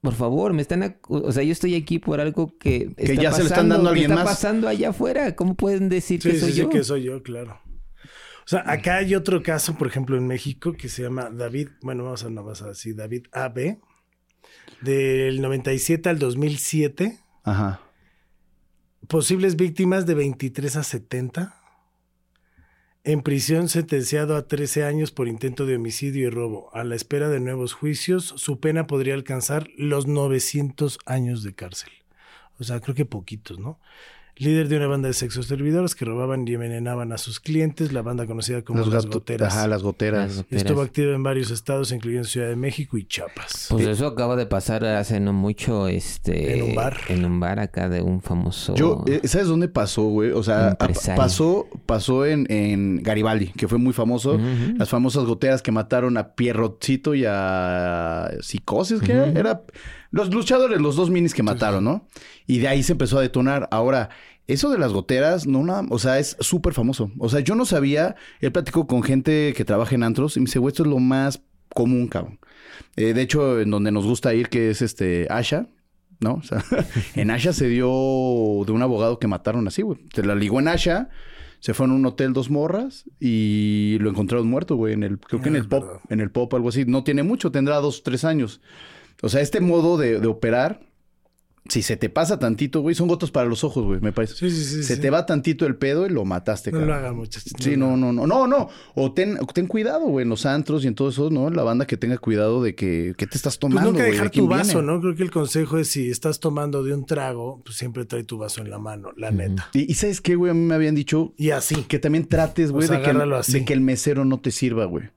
[0.00, 0.96] por favor, me están...
[1.08, 2.92] O sea, yo estoy aquí por algo que...
[2.96, 4.34] Que está ya se lo están dando a alguien está más.
[4.34, 5.36] pasando allá afuera.
[5.36, 6.68] ¿Cómo pueden decir que soy yo?
[6.70, 7.60] que soy yo, claro.
[8.44, 12.04] O sea, acá hay otro caso, por ejemplo, en México, que se llama David, bueno,
[12.04, 13.78] vamos a, no vas a decir David AB,
[14.80, 17.18] del 97 al 2007.
[17.44, 17.80] Ajá.
[19.08, 21.56] Posibles víctimas de 23 a 70.
[23.04, 26.70] En prisión sentenciado a 13 años por intento de homicidio y robo.
[26.72, 31.90] A la espera de nuevos juicios, su pena podría alcanzar los 900 años de cárcel.
[32.58, 33.80] O sea, creo que poquitos, ¿no?
[34.42, 38.02] Líder de una banda de sexos servidores que robaban y envenenaban a sus clientes, la
[38.02, 39.54] banda conocida como Las Goteras.
[39.54, 40.44] Ajá, Las Goteras.
[40.50, 43.66] Estuvo activo en varios estados, incluyendo Ciudad de México y Chiapas.
[43.70, 46.58] Pues eso acaba de pasar hace no mucho, este...
[46.58, 46.96] En un bar.
[47.08, 48.74] En un bar acá de un famoso...
[48.74, 50.32] Yo, eh, ¿sabes dónde pasó, güey?
[50.32, 50.76] O sea,
[51.16, 54.38] pasó, pasó en, en, Garibaldi, que fue muy famoso.
[54.76, 59.62] Las famosas goteras que mataron a Pierrotcito y a Psicosis, que era...
[60.12, 62.06] Los luchadores, los dos minis que mataron, ¿no?
[62.46, 63.66] Y de ahí se empezó a detonar.
[63.70, 64.10] Ahora,
[64.46, 67.10] eso de las goteras, no nada, o sea, es súper famoso.
[67.18, 70.46] O sea, yo no sabía, él platicó con gente que trabaja en antros y me
[70.46, 71.42] dice, güey, esto es lo más
[71.74, 72.38] común, cabrón.
[72.96, 75.68] Eh, de hecho, en donde nos gusta ir, que es este Asha,
[76.20, 76.34] ¿no?
[76.34, 76.64] O sea,
[77.14, 79.98] en Asha se dio de un abogado que mataron así, güey.
[80.14, 81.08] Se la ligó en Asha,
[81.60, 85.40] se fue a un hotel dos morras y lo encontraron muerto, güey, en el, creo
[85.40, 86.84] que en el pop, en el pop, algo así.
[86.84, 88.60] No tiene mucho, tendrá dos, tres años.
[89.22, 90.80] O sea, este modo de, operar,
[91.68, 94.34] si se te pasa tantito, güey, son gotos para los ojos, güey, me parece.
[94.34, 94.82] Sí, sí, sí.
[94.82, 97.52] Se te va tantito el pedo y lo mataste, No lo hagan, muchachos.
[97.58, 98.68] Sí, no, no, no, no, no.
[98.94, 101.50] O ten, ten cuidado, güey, en los antros y en todo eso, ¿no?
[101.50, 104.82] La banda que tenga cuidado de que, te estás tomando, pues nunca dejar tu vaso,
[104.82, 105.00] ¿no?
[105.00, 108.38] Creo que el consejo es si estás tomando de un trago, pues siempre trae tu
[108.38, 109.70] vaso en la mano, la neta.
[109.72, 110.50] Y, ¿sabes qué, güey?
[110.50, 111.32] A mí me habían dicho...
[111.36, 111.76] Y así.
[111.82, 115.10] Que también trates, güey, de, que de que el mesero no te sirva, güey.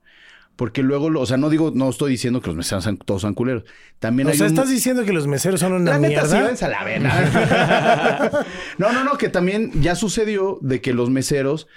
[0.56, 3.64] Porque luego, o sea, no digo, no estoy diciendo que los meseros todos son culeros.
[3.98, 6.48] También o sea, estás diciendo que los meseros son una la mierda.
[6.48, 8.44] a la
[8.78, 11.68] no, no, no, que también ya sucedió de que los meseros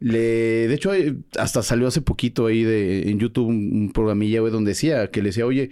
[0.00, 0.92] le, de hecho,
[1.36, 5.30] hasta salió hace poquito ahí de en YouTube un, programilla, güey, donde decía que le
[5.30, 5.70] decía, oye,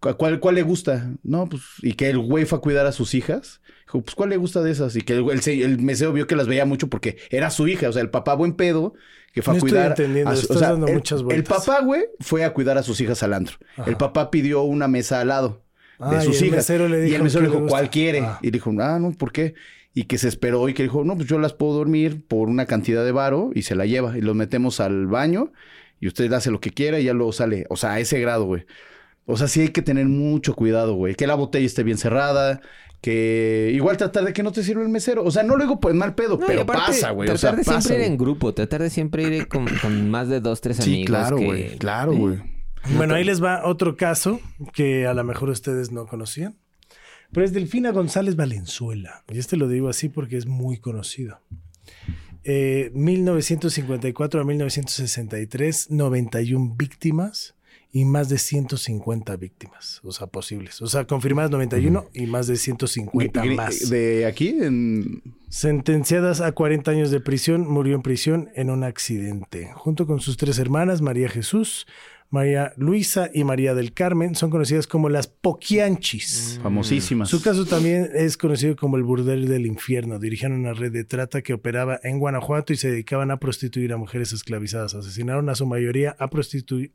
[0.00, 1.12] ¿cuál, ¿cuál le gusta?
[1.22, 3.60] No, pues, y que el güey fue a cuidar a sus hijas.
[3.88, 4.94] Dijo, pues, ¿cuál le gusta de esas?
[4.96, 7.88] Y que el, el, el mesero vio que las veía mucho porque era su hija,
[7.88, 8.92] o sea, el papá buen pedo
[9.32, 9.92] que fue a cuidar.
[10.26, 11.58] a su, dando el, muchas vueltas.
[11.58, 13.56] El papá, güey, fue a cuidar a sus hijas al antro.
[13.86, 15.62] El papá pidió una mesa al lado
[15.98, 16.68] de sus hijas.
[16.68, 18.20] y el mesero le dijo, ¿cuál quiere?
[18.20, 18.38] Ah.
[18.42, 19.54] Y dijo, ah, no, ¿por qué?
[19.94, 22.66] Y que se esperó y que dijo, no, pues yo las puedo dormir por una
[22.66, 24.16] cantidad de varo y se la lleva.
[24.18, 25.52] Y los metemos al baño
[25.98, 27.64] y usted hace lo que quiera y ya luego sale.
[27.68, 28.64] O sea, a ese grado, güey.
[29.26, 31.14] O sea, sí hay que tener mucho cuidado, güey.
[31.14, 32.60] Que la botella esté bien cerrada,
[33.00, 35.24] que igual tratar de que no te sirva el mesero.
[35.24, 37.28] O sea, no lo digo por mal pedo, pero pasa, güey.
[37.28, 39.66] Tratar de siempre ir en grupo, tratar de siempre ir con,
[40.10, 40.98] más de dos, tres amigos.
[41.00, 41.78] Sí, claro, güey.
[41.78, 42.38] Claro, güey.
[42.96, 44.40] Bueno, ahí les va otro caso
[44.72, 46.56] que a lo mejor ustedes no conocían.
[47.32, 49.24] Pero es Delfina González Valenzuela.
[49.30, 51.40] Y este lo digo así porque es muy conocido.
[52.44, 57.54] 1954 eh, a 1963, 91 víctimas
[57.90, 60.82] y más de 150 víctimas, o sea, posibles.
[60.82, 63.88] O sea, confirmadas 91 y más de 150 más.
[63.88, 64.48] ¿De aquí?
[64.60, 65.22] En...
[65.48, 69.70] Sentenciadas a 40 años de prisión, murió en prisión en un accidente.
[69.74, 71.86] Junto con sus tres hermanas, María Jesús,
[72.28, 76.58] María Luisa y María del Carmen, son conocidas como las Poquianchis.
[76.58, 76.62] Mm.
[76.62, 77.30] Famosísimas.
[77.30, 80.18] Su caso también es conocido como el Burdel del Infierno.
[80.18, 83.96] Dirigían una red de trata que operaba en Guanajuato y se dedicaban a prostituir a
[83.96, 84.94] mujeres esclavizadas.
[84.94, 86.92] Asesinaron a su mayoría a prostituir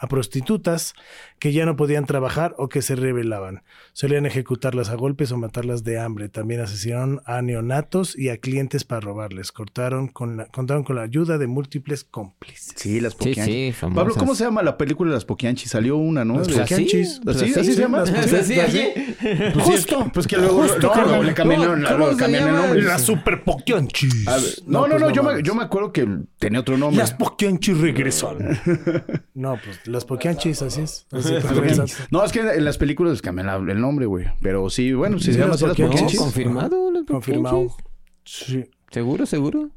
[0.00, 0.94] a prostitutas
[1.38, 3.62] que ya no podían trabajar o que se rebelaban.
[3.92, 6.30] Solían ejecutarlas a golpes o matarlas de hambre.
[6.30, 9.52] También asesinaron a neonatos y a clientes para robarles.
[9.52, 12.74] Cortaron con la, contaron con la ayuda de múltiples cómplices.
[12.76, 13.76] Sí, las Poquianchis.
[13.94, 15.70] Pablo, ¿cómo se llama la película de las Poquianchis?
[15.70, 16.38] Salió una, ¿no?
[16.38, 17.20] Las Poquianchis.
[17.26, 18.04] ¿Así, ¿Así, se llama?
[18.04, 20.10] Pues Justo.
[20.14, 22.82] Pues que luego, no, le cambiaron, el nombre.
[22.82, 24.64] Las Super Poquianchis.
[24.66, 26.08] No, no, no, pues yo, me, yo me acuerdo que
[26.38, 26.96] tenía otro nombre.
[26.96, 28.58] Las Poquianchis regresaron.
[29.34, 31.06] no, pues las Poquianchis, así es.
[32.10, 34.26] no, es que en las películas les cambian el nombre, güey.
[34.40, 36.18] Pero sí, bueno, si se llama las Poquianchis.
[36.18, 36.90] ¿Confirmado?
[37.06, 37.76] Confirmado.
[38.24, 38.64] Sí.
[38.90, 39.70] ¿Seguro, seguro?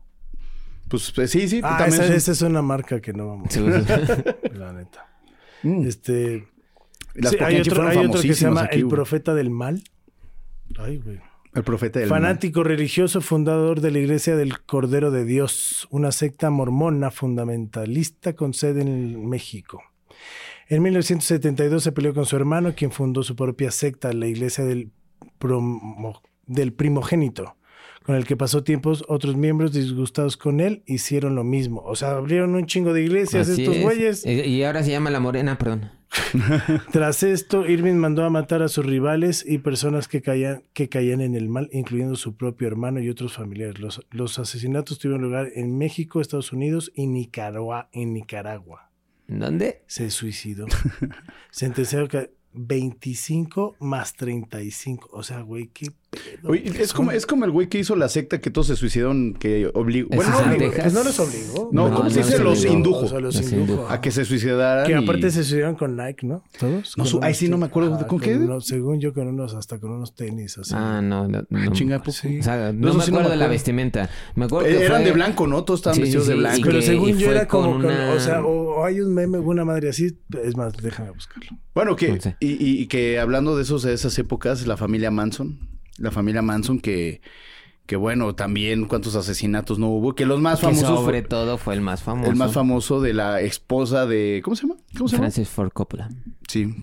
[0.87, 1.61] Pues, pues sí, sí.
[1.63, 3.59] Ah, también esa, es una marca que no vamos a
[4.53, 5.07] La neta.
[5.63, 5.87] Mm.
[5.87, 6.47] Este...
[7.15, 9.83] Las hay otro, hay otro que se llama El Profeta del Mal.
[10.77, 11.19] Ay, güey.
[11.53, 16.49] El profeta del Fanático religioso, fundador de la Iglesia del Cordero de Dios, una secta
[16.49, 19.83] mormona fundamentalista con sede en México.
[20.67, 24.91] En 1972 se peleó con su hermano, quien fundó su propia secta, la Iglesia del,
[26.47, 27.57] del Primogénito,
[28.03, 31.81] con el que pasó tiempos, otros miembros disgustados con él hicieron lo mismo.
[31.85, 33.83] O sea, abrieron un chingo de iglesias Así estos es.
[33.83, 34.25] güeyes.
[34.25, 35.91] Y ahora se llama La Morena, perdón.
[36.91, 41.21] Tras esto, Irving mandó a matar a sus rivales y personas que caían, que caían
[41.21, 43.79] en el mal, incluyendo su propio hermano y otros familiares.
[43.79, 47.89] Los, los asesinatos tuvieron lugar en México, Estados Unidos y Nicaragua.
[47.93, 48.82] En Nicaragua.
[49.27, 49.83] ¿Dónde?
[49.87, 50.65] Se suicidó.
[51.51, 55.09] Sentenciado que 25 más 35.
[55.11, 56.53] O sea, güey, qué pedo.
[56.53, 59.69] Es como, es como el güey que hizo la secta que todos se suicidaron, que
[59.73, 60.09] obligó.
[60.11, 60.71] ¿Ese Bueno, no?
[60.71, 61.69] Pues no los obligó.
[61.71, 62.39] No, No, ¿cómo se dice?
[62.39, 63.61] los indujo O sea, los Los indujo.
[63.73, 63.89] indujo.
[63.89, 64.85] a que se suicidaran.
[64.85, 66.43] Que y- aparte se suicidaron con Nike, ¿no?
[66.59, 66.97] Todos.
[66.97, 68.07] No, ahí sí no me acuerdo, tenis.
[68.07, 68.35] ¿con qué?
[68.35, 70.73] unos- según yo, con unos, hasta con unos tenis así.
[70.75, 71.43] Ah, no, no.
[71.49, 71.71] no.
[71.73, 72.11] Chinga, ¿poco?
[72.11, 72.39] Sí.
[72.39, 74.09] O sea, No, me sí no acuerdo de la vestimenta.
[74.35, 75.63] Me acuerdo que Eh, Eran fue- de blanco, ¿no?
[75.63, 76.61] Todos estaban Sí, sí, vestidos de blanco.
[76.65, 80.55] Pero según yo era como o sea, o, hay un meme, una madre así, es
[80.57, 81.49] más, déjame buscarlo.
[81.73, 85.59] Bueno, que, y que hablando de esos, de esas épocas, la familia Manson,
[85.97, 87.21] la familia Manson que,
[87.85, 91.57] que bueno, también cuántos asesinatos no hubo, que los más que famosos sobre fue todo
[91.57, 92.29] fue el más famoso.
[92.31, 94.75] el más famoso de la esposa de, ¿cómo se llama?
[94.97, 95.23] ¿Cómo se llama?
[95.29, 96.09] Francis Ford Coppola.
[96.47, 96.73] Sí.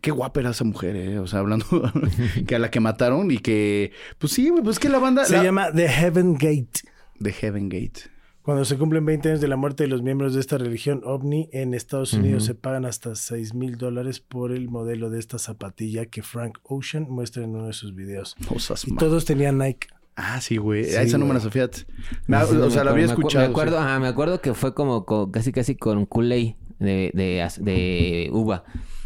[0.00, 1.18] Qué guapa era esa mujer, eh.
[1.18, 1.64] O sea, hablando
[2.46, 5.36] que a la que mataron y que, pues sí, güey, pues que la banda Se
[5.36, 6.80] la- llama The Heaven Gate.
[7.18, 8.10] de Heaven Gate.
[8.42, 11.48] Cuando se cumplen 20 años de la muerte de los miembros de esta religión ovni,
[11.52, 16.06] en Estados Unidos se pagan hasta 6 mil dólares por el modelo de esta zapatilla
[16.06, 18.34] que Frank Ocean muestra en uno de sus videos.
[18.48, 18.98] Cosas Y mal.
[18.98, 19.86] todos tenían Nike.
[20.16, 20.84] Ah, sí, güey.
[20.84, 21.70] Sí, esa no me la sabía.
[21.72, 21.84] Sí,
[22.26, 22.90] o sea, la acuerdo.
[22.90, 23.44] había escuchado.
[23.46, 23.82] Me acuerdo, sí.
[23.84, 27.12] ajá, me acuerdo que fue como, co- casi casi con Kool-Aid de,
[27.60, 28.64] de, uva.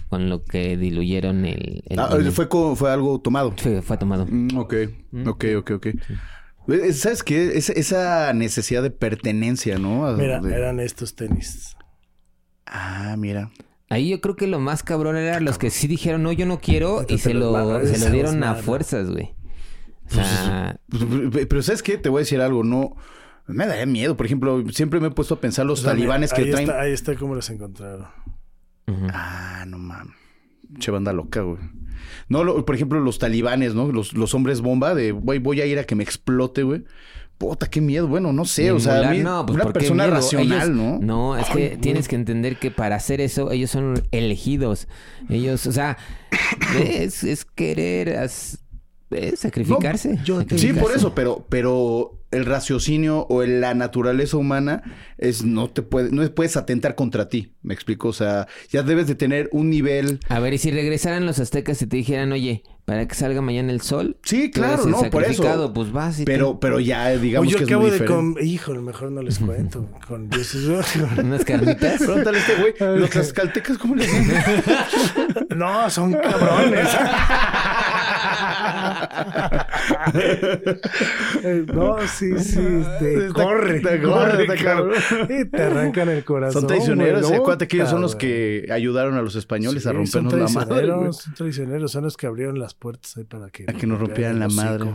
[0.09, 1.83] Con lo que diluyeron el...
[1.87, 3.53] el- Ah, el- fue, fue algo tomado.
[3.57, 4.25] fue, fue tomado.
[4.29, 4.75] Mm, ok,
[5.27, 5.87] ok, ok, ok.
[5.87, 5.95] Eh,
[6.95, 7.57] ¿Sabes qué?
[7.59, 10.07] Esa, esa necesidad de pertenencia, ¿no?
[10.07, 11.77] A- Mira, de- eran estos tenis.
[12.67, 13.51] Ah, mira.
[13.89, 16.59] Ahí yo creo que lo más cabrón era los que sí dijeron, no, yo no
[16.59, 19.35] quiero, y se lo, se lo dieron a fuerzas, güey.
[20.11, 21.97] O sea, Pues, Pero pero ¿sabes qué?
[21.99, 22.65] Te voy a decir algo.
[22.65, 22.97] No...
[23.49, 24.17] Me daría miedo.
[24.17, 26.69] Por ejemplo, siempre me he puesto a pensar los O sea, talibanes que ahí traen...
[26.69, 28.07] Está, ahí está cómo los encontraron.
[29.13, 30.15] Ah, no mames.
[30.79, 31.59] Che banda loca, güey.
[32.29, 33.91] No, lo- por ejemplo, los talibanes, ¿no?
[33.93, 36.85] Los, los hombres bomba de, güey, voy a ir a que me explote, güey.
[37.39, 38.09] Puta, qué miedo.
[38.09, 40.69] Bueno, no sé, o sea, a Emular, mí- no, pues, una ¿por qué persona racional,
[40.71, 40.99] Ellos- ¿no?
[41.01, 41.81] No, es Ay, que güey.
[41.81, 44.89] tienes que entender que para hacer eso, ellos son elegidos.
[45.29, 45.99] Ellos, o sea,
[46.83, 48.59] es, es querer as-
[49.11, 50.17] es sacrificarse.
[50.17, 50.81] Sí, sacrificarse.
[50.81, 54.83] por eso, pero, pero el raciocinio o el- la naturaleza humana
[55.19, 59.07] es no te puede, no puedes atentar contra ti, me explico, o sea, ya debes
[59.07, 60.21] de tener un nivel.
[60.29, 63.73] A ver, y si regresaran los aztecas y te dijeran, oye, para que salga mañana
[63.73, 64.17] el sol.
[64.23, 65.73] Sí, claro, no, por eso.
[65.75, 68.35] Pues vas y te- Pero, pero ya digamos yo que es acabo muy de diferente.
[68.39, 69.89] com- Híjole, mejor no les cuento.
[70.07, 70.29] Con
[71.25, 71.99] unas carnitas.
[71.99, 74.27] Pregúntale a este güey, los tlaxcaltecas, ¿cómo le dicen?
[75.57, 76.87] No, son cabrones.
[81.43, 82.61] Eh, no, sí, sí.
[82.99, 84.93] Te Está- corre, está- corre, cabrón.
[85.11, 85.29] cabrón.
[85.41, 86.63] Y te arrancan el corazón.
[86.63, 90.33] Son traicioneros, acuérdate que ellos son los que ayudaron a los españoles Sí, a rompernos
[90.35, 90.91] la madre.
[90.93, 91.13] güey.
[91.13, 93.65] Son traicioneros, son los que abrieron las puertas ahí para que...
[93.69, 94.95] A que nos rompieran la madre.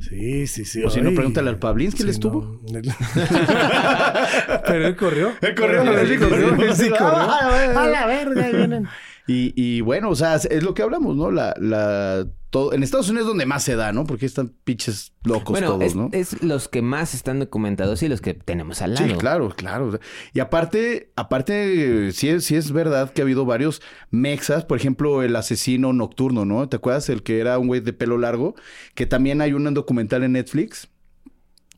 [0.00, 0.82] Sí, sí, sí.
[0.82, 2.58] O si no, pregúntale al Pablín, ¿qué le Sí, estuvo?
[2.72, 2.80] no.
[4.66, 5.32] Pero él corrió.
[5.42, 6.48] Él corrió, Él sí, corrió.
[6.50, 6.68] corrió.
[6.70, 7.04] él sí corrió.
[7.06, 8.88] Ah, A la verga, ahí vienen.
[9.26, 11.30] Y, y bueno, o sea, es lo que hablamos, ¿no?
[11.30, 14.04] La, la, todo, en Estados Unidos es donde más se da, ¿no?
[14.04, 16.10] Porque están pinches locos Bueno, todos, es, ¿no?
[16.12, 19.08] es los que más están documentados y los que tenemos al lado.
[19.08, 19.98] Sí, claro, claro.
[20.34, 25.22] Y aparte, aparte, sí es, sí es verdad que ha habido varios mexas, por ejemplo,
[25.22, 26.68] el asesino nocturno, ¿no?
[26.68, 27.08] ¿Te acuerdas?
[27.08, 28.54] El que era un güey de pelo largo,
[28.94, 30.88] que también hay un documental en Netflix,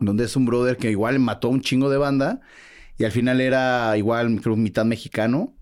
[0.01, 2.41] donde es un brother que igual mató a un chingo de banda,
[2.99, 5.55] y al final era igual, creo, mitad mexicano.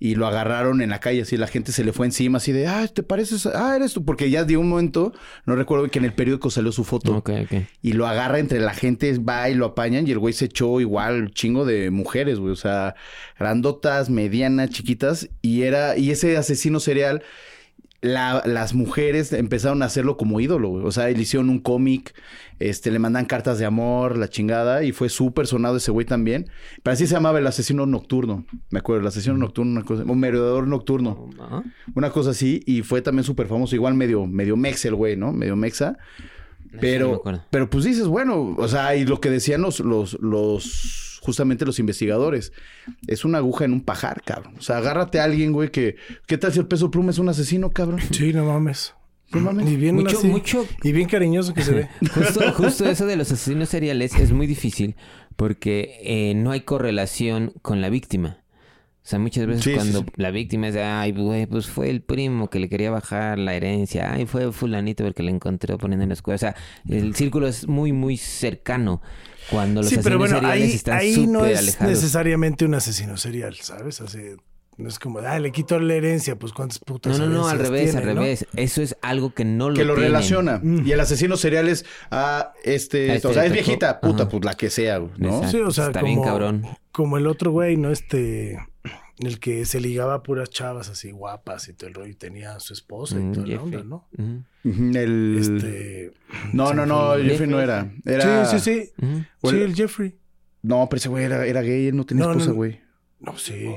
[0.00, 2.68] Y lo agarraron en la calle, así la gente se le fue encima, así de,
[2.68, 3.46] ah, ¿te pareces?
[3.46, 4.04] Ah, eres tú.
[4.04, 5.12] Porque ya de un momento,
[5.44, 7.62] no recuerdo que en el periódico salió su foto Ok, ok.
[7.82, 10.80] y lo agarra entre la gente, va y lo apañan y el güey se echó
[10.80, 12.94] igual chingo de mujeres, güey, o sea,
[13.38, 17.22] grandotas, medianas, chiquitas y era y ese asesino serial
[18.00, 20.84] la- las mujeres empezaron a hacerlo como ídolo, güey.
[20.84, 22.14] O sea, le hicieron un cómic,
[22.60, 26.48] este, le mandan cartas de amor, la chingada, y fue súper sonado ese güey también.
[26.82, 28.44] Pero así se llamaba el asesino nocturno.
[28.70, 31.28] Me acuerdo, el asesino nocturno, una cosa, un merodeador nocturno.
[31.94, 35.32] Una cosa así, y fue también súper famoso, igual medio, medio mexa el güey, ¿no?
[35.32, 35.98] Medio mexa.
[36.70, 40.16] no me Pero, pero pues dices, bueno, o sea, y lo que decían los, los,
[40.20, 42.54] los, justamente los investigadores,
[43.06, 44.54] es una aguja en un pajar, cabrón.
[44.58, 47.28] O sea, agárrate a alguien, güey, que, ¿qué tal si el peso pluma es un
[47.28, 48.00] asesino, cabrón?
[48.12, 48.94] Sí, no mames.
[49.32, 49.68] No mames.
[49.70, 51.88] Y bien Mucho- así, mucho- Y bien cariñoso que se ve.
[52.14, 54.96] Justo, justo eso de los asesinos seriales es muy difícil
[55.36, 58.38] porque eh, no hay correlación con la víctima.
[59.08, 60.04] O sea, muchas veces Sí, cuando sí.
[60.16, 63.54] la víctima es de, ay, güey, pues fue el primo que le quería bajar la
[63.54, 66.34] herencia, ay, fue fulanito porque le encontró poniendo en la escuela.
[66.34, 66.54] O sea,
[66.90, 69.00] el círculo es muy, muy cercano
[69.50, 71.90] cuando los Sí, pero asesinos bueno, seriales ahí, están ahí no es alejados.
[71.94, 74.02] necesariamente un asesino serial, ¿sabes?
[74.02, 74.18] Así,
[74.76, 77.58] no es como, ah, le quito la herencia, pues cuántas putas No, no, no, al
[77.60, 78.20] revés, al ¿no?
[78.20, 78.46] revés.
[78.56, 80.12] Eso es algo que no lo que lo tienen.
[80.12, 80.60] relaciona.
[80.62, 80.86] Mm.
[80.86, 84.28] Y el asesino serial es a este, este o sea, es viejita, puta, Ajá.
[84.32, 85.28] pues la que sea, güey, ¿no?
[85.28, 85.48] Exacto.
[85.50, 86.66] Sí, o sea, Está como, bien cabrón.
[86.92, 87.90] como el otro güey, ¿no?
[87.90, 88.58] Este,
[89.20, 92.54] el que se ligaba a puras chavas así guapas y todo el rollo y tenía
[92.54, 93.76] a su esposa y Mm, toda la Jeffrey.
[93.80, 94.08] onda, ¿no?
[94.64, 95.36] El...
[95.38, 96.12] Este...
[96.52, 97.14] No, no, no.
[97.16, 97.90] Jeffrey no era.
[98.04, 98.44] Era...
[98.46, 99.04] Sí, sí, sí.
[99.42, 100.16] Sí, el- Jeffrey.
[100.62, 102.56] No, pero ese güey era, era gay, él no tenía No, no, esposa, no.
[102.56, 102.80] güey.
[103.20, 103.74] No, sí.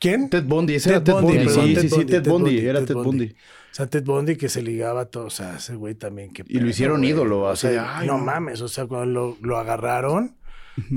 [0.00, 0.28] ¿Quién?
[0.30, 1.44] Ted Bundy, ese Ted era Ted Bundy, Bundy.
[1.46, 3.08] perdón, Sí, Ted sí, sí, Bundy, Ted Ted Bundy, Bundy, era Ted Ted Bundy.
[3.26, 3.32] Bundy.
[3.34, 6.44] O sea, Ted Bundy que se ligaba a todo, o sea, ese güey también que
[6.48, 8.24] Y lo hicieron ídolo, O así de, sea, ay, no no.
[8.24, 10.36] mames, o sea, cuando lo, lo agarraron,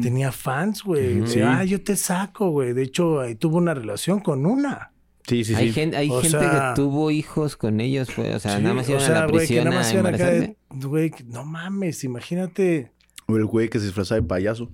[0.01, 1.23] tenía fans, güey.
[1.43, 2.73] Ah, yo te saco, güey.
[2.73, 4.91] De hecho, ahí tuvo una relación con una.
[5.27, 5.73] Sí, sí, Hay sí.
[5.73, 8.75] gente, hay O gente sea- que tuvo hijos con ellos, fue, o sea, Sí, nada
[8.75, 10.35] más iban o sea, a la güey, que prisión nada a más iban acá de,
[10.37, 10.87] embarazarse.
[10.87, 12.91] güey, no mames, imagínate.
[13.27, 14.71] O el güey que se disfrazaba de payaso.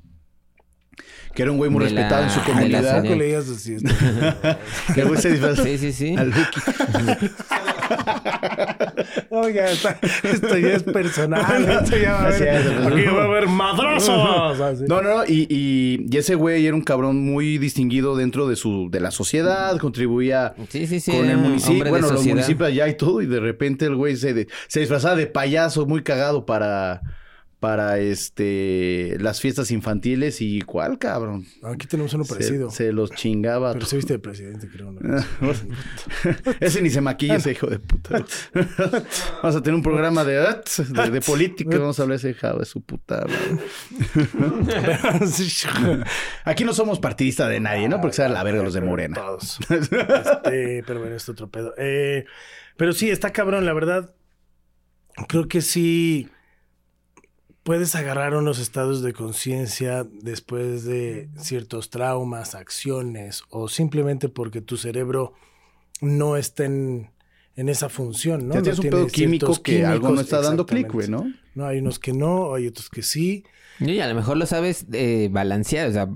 [1.34, 3.02] Que era un güey muy De la- respetado en su comunidad.
[4.94, 6.16] Que el güey se disfrazaba Sí, sí, sí.
[9.30, 11.70] Oiga, está- esto ya es personal.
[11.84, 14.82] Esto ya va a haber, es, aquí va a haber madrazos.
[14.88, 15.26] No, no, no.
[15.26, 19.12] Y, y, y ese güey era un cabrón muy distinguido dentro de su de la
[19.12, 19.78] sociedad.
[19.78, 21.12] Contribuía Sí, sí, sí.
[21.12, 21.90] con el un municipio.
[21.90, 23.22] Bueno, los municipios allá y todo.
[23.22, 27.02] Y de repente el güey se, de- se disfrazaba de payaso muy cagado para...
[27.62, 31.46] Para este las fiestas infantiles y cuál cabrón.
[31.62, 32.72] Aquí tenemos uno Se- parecido.
[32.72, 33.74] Se, los chingaba.
[33.74, 34.92] Pero se viste de presidente, creo.
[34.92, 35.00] ¿no?
[36.60, 38.26] Ese ni se maquilla ese hijo de puta.
[39.44, 41.78] Vamos a tener un programa de, de, de política.
[41.78, 43.28] Vamos a hablar de ese hijo de su puta.
[46.46, 48.02] Aquí no somos partidistas de nadie, ¿no?
[48.02, 49.16] Porque sea la verga los de Morena.
[49.16, 49.60] Todos.
[49.70, 51.74] Este, pero bueno, es otro pedo.
[51.78, 52.26] Eh,
[52.78, 54.14] pero sí, está cabrón, la verdad.
[55.28, 56.30] Creo que sí
[57.64, 64.78] puedes agarrar unos estados de conciencia después de ciertos traumas, acciones, o simplemente porque tu
[64.78, 65.34] cerebro
[66.02, 67.12] no está en,
[67.56, 68.56] en esa función, ¿no?
[68.56, 71.08] Ya No un pedo químico que algo no está dando clic, güey.
[71.08, 71.32] ¿no?
[71.56, 73.44] No, hay unos que no, hay otros que sí.
[73.80, 75.88] Y a lo mejor lo sabes eh, balancear.
[75.88, 76.08] O sea,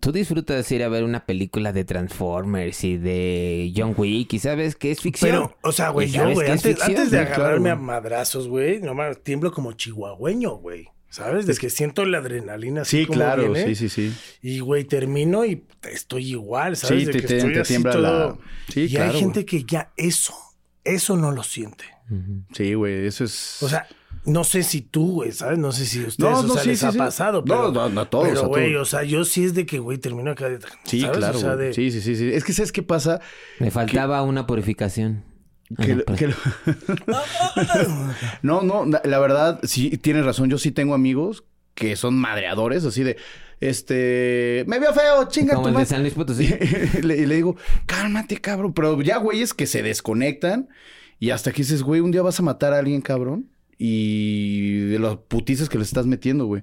[0.00, 4.76] tú disfrutas ir a ver una película de Transformers y de John Wick y sabes
[4.76, 5.30] que es ficción.
[5.30, 6.90] Pero, o sea, güey, yo, güey, antes, ficción.
[6.90, 10.88] antes de Sí, claro, agarrarme a madrazos, güey, no mames, tiemblo como chihuahueño, güey.
[11.08, 11.46] ¿Sabes?
[11.46, 13.74] Desde que siento la adrenalina así Sí, como claro, viene.
[13.76, 14.12] sí, sí, sí.
[14.42, 16.98] Y, güey, termino y estoy igual, ¿sabes?
[17.00, 18.38] Sí, De te- que te- estoy te así tiembla todo- la-
[18.72, 20.34] Sí, y claro, hay gente que ya eso,
[20.82, 21.84] eso no lo siente.
[22.52, 23.62] Sí, güey, eso es...
[23.62, 23.86] O sea,
[24.26, 25.58] no sé si tú, güey, ¿sabes?
[25.58, 26.98] No sé si a ustedes, No, o no, sea, sí, les sí, ha sí.
[26.98, 27.44] pasado.
[27.44, 29.98] Pero, no, no, a todos, Pero, güey, o sea, yo sí es de que, güey,
[29.98, 30.58] termino acá de...
[30.84, 31.18] Sí, ¿sabes?
[31.18, 31.66] claro, O sea, güey.
[31.68, 31.74] de...
[31.74, 32.30] Sí, sí, sí, sí.
[32.32, 33.20] Es que ¿sabes qué pasa?
[33.60, 35.24] Me faltaba una purificación.
[35.78, 36.16] Ah, Que, no, lo- perdón.
[36.18, 36.36] que lo-
[38.42, 40.48] no, no, la, verdad, sí, tienes razón.
[40.50, 43.16] Yo sí tengo amigos que son madreadores, así de,
[43.60, 45.86] este, me veo feo, chinga Como tu el de madre.
[45.86, 46.44] San Luis Potosí.
[46.98, 47.56] y, le, y le digo,
[47.86, 48.72] cálmate, cabrón.
[48.74, 50.68] Pero ya, güeyes que se desconectan
[51.18, 53.50] y hasta que dices, güey, un día vas a matar a alguien, cabrón.
[53.86, 56.62] Y de los putizas que le estás metiendo, güey.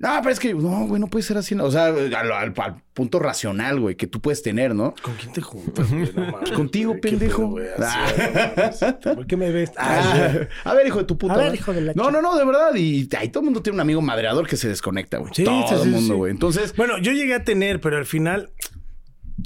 [0.00, 1.54] No, pero es que, no, güey, no puede ser así.
[1.54, 1.64] no.
[1.64, 4.92] O sea, al, al- al punto racional, güey, que tú puedes tener, ¿no?
[5.02, 6.10] ¿Con quién te juntas, güey?
[6.16, 7.36] No mames, contigo, güey, pendejo.
[7.36, 8.72] pedo, güey, Ah.
[9.04, 9.70] no, ¿Por qué me ves?
[9.76, 10.32] Ah,
[10.64, 11.34] Ah, a ver, hijo de tu puta.
[11.34, 12.74] A ver, hijo de la No, no, no, de verdad.
[12.74, 15.32] Y ahí todo el mundo tiene un amigo madreador que se desconecta, güey.
[15.34, 16.18] Sí, todo sí, el sí, mundo, sí.
[16.18, 16.30] güey.
[16.32, 18.50] Entonces, Bueno, yo llegué a tener, pero al final,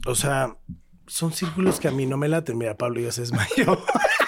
[0.07, 0.57] o sea,
[1.07, 2.57] son círculos que a mí no me laten.
[2.57, 3.79] Mira, Pablo ya se desmayó.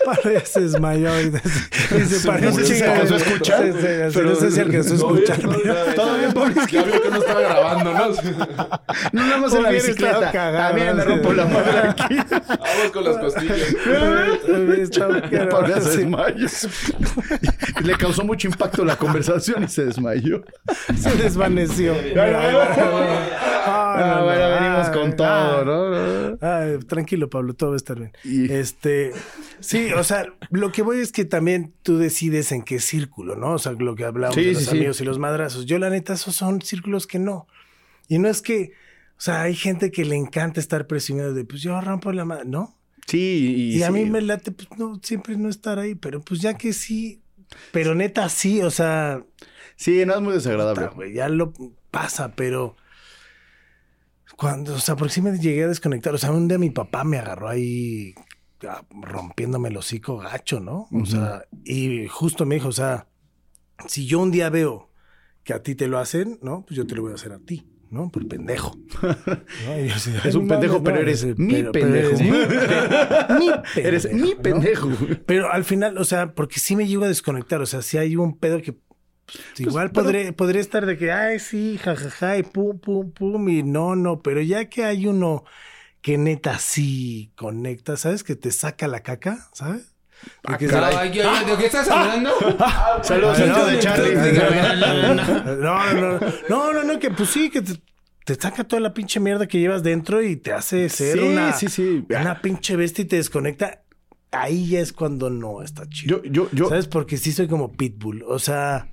[0.44, 2.66] Se desmayó y dice, Se parece murió.
[2.66, 3.64] ¿Se escuchar?
[3.64, 5.38] Sí, sí, sí, Pero- no sé si alcanzó a escuchar.
[5.40, 6.54] pero- todo bien, Pablo.
[6.70, 8.00] Ya vio que no estaba grabando, ¿no?
[9.12, 10.32] No nada más en la bicicleta.
[10.32, 11.10] También me ¿no?
[11.10, 12.16] rompo la madre aquí.
[12.48, 13.76] Vamos con las costillas.
[15.50, 16.46] Pablo se desmayó.
[17.82, 20.42] Le causó mucho impacto la conversación y se desmayó.
[20.98, 21.94] Se desvaneció.
[23.72, 26.38] Ah, bueno, venimos con todo, ¿no?
[26.40, 28.12] Ah, tranquilo, Pablo, todo va a estar bien.
[28.50, 29.12] Este,
[29.60, 33.54] sí, o sea, lo que voy es que también tú decides en qué círculo, ¿no?
[33.54, 34.70] O sea, lo que hablamos Sí, de los sí.
[34.76, 35.66] amigos y los madrazos.
[35.66, 37.46] Yo, la neta, esos son círculos que no.
[38.08, 38.72] Y no es que,
[39.16, 42.44] o sea, hay gente que le encanta estar presumiendo de, pues yo rompo la madre,
[42.46, 42.76] ¿no?
[43.06, 46.40] Sí, y, Y, a mí me late, pues no, siempre no estar ahí, pero pues
[46.40, 47.20] ya que sí,
[47.72, 49.24] pero neta sí, o sea,
[49.76, 50.88] Sí, no es muy desagradable.
[50.88, 51.52] puta, ya lo
[51.90, 52.76] pasa, pero
[54.36, 57.04] cuando, o sea, porque sí me llegué a desconectar, o sea, un día mi papá
[57.04, 58.24] me agarró ahí ah,
[58.90, 60.86] rompiéndome el hocico gacho, ¿no?
[60.92, 63.06] O sea, y justo me dijo, o sea,
[63.86, 64.90] si yo un día veo
[65.44, 66.64] que a ti te lo hacen, ¿no?
[66.66, 67.66] Pues yo te lo voy a hacer a ti.
[67.90, 68.08] ¿no?
[68.08, 68.78] Por pendejo.
[69.02, 69.80] ¿no?
[69.80, 72.08] Y yo así, Es "Ay, un pendejo, pero eres mi pero- pero pendejo".
[72.10, 73.34] eres mi pe-
[73.74, 74.88] mi Eres mi pendejo.
[75.26, 77.60] Pero al final, o sea, porque sí me llego a desconectar.
[77.60, 81.10] O sea, si hay un pedo que pues, igual pero- podré, podría estar de que,
[81.10, 84.20] ay, sí, jajaja, y pum, pum, pum, y no, no.
[84.22, 85.42] Pero ya que hay uno
[86.02, 88.24] que neta sí conecta, ¿sabes?
[88.24, 89.94] Que te saca la caca, ¿sabes?
[90.48, 92.30] De que ¿De qué estás hablando?
[93.02, 94.14] Saludos Ah, de no, Charlie.
[94.14, 97.72] no, no, no, no, no, no, que pues sí, que te,
[98.26, 101.52] te saca toda la pinche mierda que llevas dentro y te hace ser Sí, una,
[101.54, 102.04] sí, sí.
[102.10, 103.82] una pinche bestia y te desconecta.
[104.32, 106.22] Ahí ya es cuando no está chido.
[106.22, 106.68] Yo, yo, yo.
[106.68, 106.86] ¿Sabes?
[106.86, 108.22] Porque sí soy como pitbull.
[108.28, 108.92] O sea.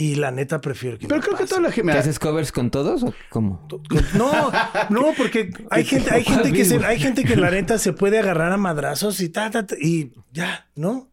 [0.00, 1.92] Y la neta prefiero que Pero me creo que toda la gente.
[1.92, 3.68] ¿Qué haces covers con todos o cómo?
[4.14, 4.50] No,
[4.88, 8.18] no, porque hay gente, hay gente que se, hay gente que la neta se puede
[8.18, 11.10] agarrar a madrazos y ta, ta, ta, y ya, ¿no?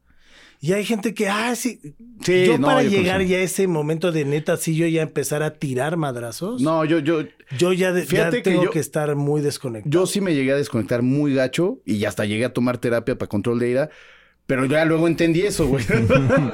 [0.62, 1.82] Y hay gente que, ah, sí.
[2.24, 5.02] Sí, yo no, para yo llegar ya a ese momento de neta, sí, yo ya
[5.02, 6.62] empezar a tirar madrazos.
[6.62, 7.24] No, yo, yo,
[7.60, 9.92] Yo ya, de- ya Fíjate que tengo yo- que estar muy desconectado.
[9.92, 13.28] yo sí me llegué a desconectar muy gacho y hasta llegué a tomar terapia para
[13.30, 13.90] control de ira.
[14.48, 15.86] Pero ya luego entendí eso, güey.
[15.89, 16.52] no, pero,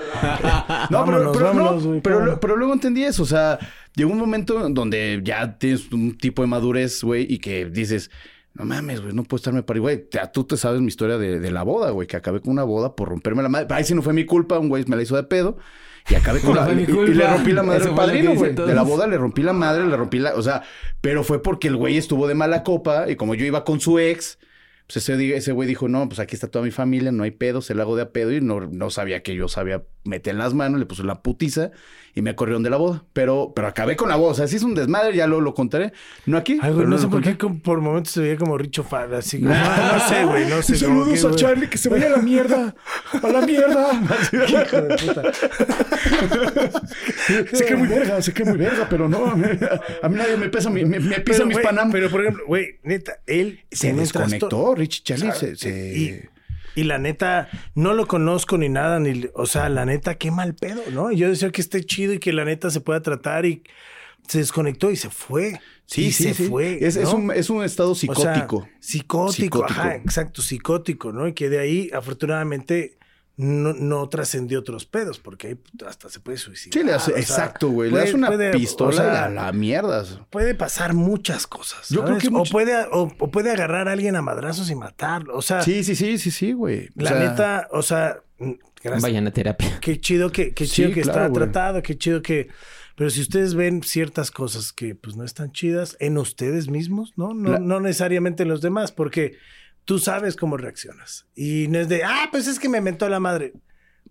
[0.89, 3.23] Vámonos, pero, no, vámonos, güey, pero, luego entendí eso.
[3.23, 3.59] O sea,
[3.95, 8.09] llegó un momento donde ya tienes un tipo de madurez, güey, y que dices,
[8.55, 10.09] no mames, güey, no puedo estarme para güey.
[10.09, 12.63] te- Tú te sabes mi historia de, de la boda, güey, que acabé con una
[12.63, 13.67] boda por romperme la madre.
[13.69, 15.57] Ay, sí, no fue mi culpa, un güey me la hizo de pedo.
[16.09, 16.71] Y acabé con la...
[16.73, 18.53] y- Y, le rompí la madre al padrino, güey.
[18.55, 20.33] De la boda le rompí la madre, le rompí la...
[20.35, 20.63] O sea,
[20.99, 23.99] pero fue porque el güey estuvo de mala copa y como yo iba con su
[23.99, 24.39] ex...
[24.87, 27.73] Pues ese, güey dijo, no, pues aquí está toda mi familia, no hay pedo, se
[27.73, 30.79] la hago de a pedo y no, no sabía que yo sabía meter las manos,
[30.79, 31.71] le puso la putiza
[32.15, 33.03] y me corrieron de la boda.
[33.13, 35.53] Pero, pero acabé con la boda, o sea, sí es un desmadre, ya lo, lo
[35.53, 35.93] contaré.
[36.25, 36.59] No aquí.
[36.61, 39.53] Ay, güey, no sé por qué por momentos se veía como Richo Farr, así como,
[39.55, 40.77] ah, no sé, güey, no sé.
[40.77, 41.35] Saludos que, a güey.
[41.35, 42.75] Charlie, que se vaya a la mierda.
[43.21, 43.91] A la mierda.
[44.33, 45.23] Hijo de puta.
[47.51, 49.25] se cree muy verga, se cree muy verga, pero no.
[49.25, 49.45] A mí,
[50.01, 51.91] a mí nadie me pesa, me, me pisa Pero, mis güey, panam.
[51.91, 54.75] Pero, por ejemplo, güey, neta, él se desconectó.
[54.75, 55.31] Richie Charlie.
[55.31, 56.21] Se, se- Y,
[56.75, 60.55] y la neta, no lo conozco ni nada, ni, o sea, la neta, qué mal
[60.55, 61.11] pedo, ¿no?
[61.11, 63.63] Y yo deseo que esté chido y que la neta se pueda tratar y
[64.27, 65.59] se desconectó y se fue.
[65.85, 66.47] Sí, Y sí, se sí.
[66.49, 66.79] fue.
[66.81, 68.67] es, un, es un estado O sea, psicótico.
[68.79, 69.65] psicótico, Psicótico.
[69.65, 71.27] ajá, exacto, psicótico, ¿no?
[71.27, 72.97] Y que de ahí, afortunadamente,
[73.35, 75.57] no, no trascendió otros pedos, porque ahí
[75.87, 76.73] hasta se puede suicidar.
[76.73, 77.89] Sí, le hace, o sea, exacto, güey.
[77.89, 80.03] Le das una puede- pistola o sea, a la mierda.
[80.29, 81.89] Puede pasar muchas cosas.
[81.89, 85.35] Yo creo que o, puede, o, o puede agarrar a alguien a madrazos y matarlo.
[85.35, 86.89] O sea, Sí, sí, sí, sí, sí, güey.
[86.89, 88.51] O la sea, neta, o sea, mm,
[88.83, 89.01] gracias.
[89.01, 89.79] Vayan a terapia.
[89.81, 91.43] Qué chido que, qué Sí, chido que claro, está güey.
[91.43, 92.49] tratado, qué chido que.
[92.95, 97.33] Pero si ustedes ven ciertas cosas que pues no están chidas en ustedes mismos, ¿no?
[97.33, 99.37] No, La- no necesariamente en los demás, porque
[99.85, 101.25] tú sabes cómo reaccionas.
[101.35, 103.53] Y no es de, ah, pues es que me mentó la madre.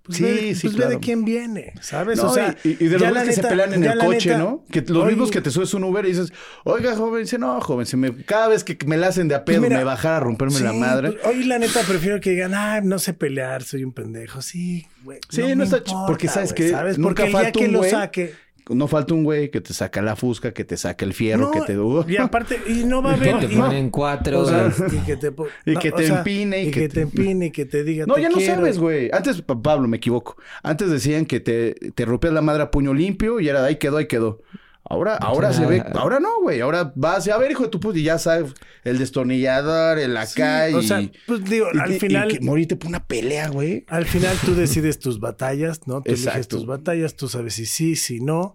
[0.02, 2.18] Pues, Sí, ve, sí, pues ve de quién viene, ¿sabes?
[2.18, 4.38] No, o sea, y, y de los la que se pelean en el coche, neta-
[4.38, 4.64] ¿no?
[4.68, 6.32] Que los mismos que te subes un Uber y dices,
[6.64, 9.60] oiga, joven, dice, no, joven, me, cada vez que me la hacen de a pedo,
[9.60, 11.12] Pues mira, me bajara a romperme la madre.
[11.12, 14.42] pues, Hoy la neta prefiero que digan, ah, no sé pelear, soy un pendejo.
[14.42, 15.20] Sí, güey.
[15.28, 16.52] Sí, no está ch- porque ¿sabes?
[16.68, 16.98] ¿Sabes?
[16.98, 18.34] Nunca Porque el día falta que lo saque.
[18.70, 21.60] No falta un güey que te saca la fusca, que te saca el fierro, que
[21.62, 21.76] te...
[22.12, 23.38] Y aparte, y no va a haber.
[23.40, 24.40] Que te ponen cuatro.
[24.40, 26.70] o sea, y que te, po- Y no, que o te sea, empine y y
[26.70, 28.06] que que te- te empine y que te diga.
[28.06, 28.54] No, te ya no quiero.
[28.54, 29.10] sabes, güey.
[29.12, 30.36] Antes, Pa- Pablo, me equivoco.
[30.62, 33.96] Antes decían que te, te rompías la madre a puño limpio y era ahí quedó,
[33.96, 34.40] ahí quedó.
[34.84, 36.60] Ahora, ahora se ve, ahora no, güey.
[36.60, 38.52] Ahora vas a ver, hijo de tu puta, y ya sabes,
[38.84, 40.74] el destornillador, el acá Sí, y.
[40.76, 42.30] o sea, pues digo, y- al y- final.
[42.32, 43.84] Y que morirte por una pelea, güey.
[43.88, 46.02] Al final tú decides tus batallas, ¿no?
[46.02, 48.54] Tú eliges tus batallas, tú sabes si sí, si no.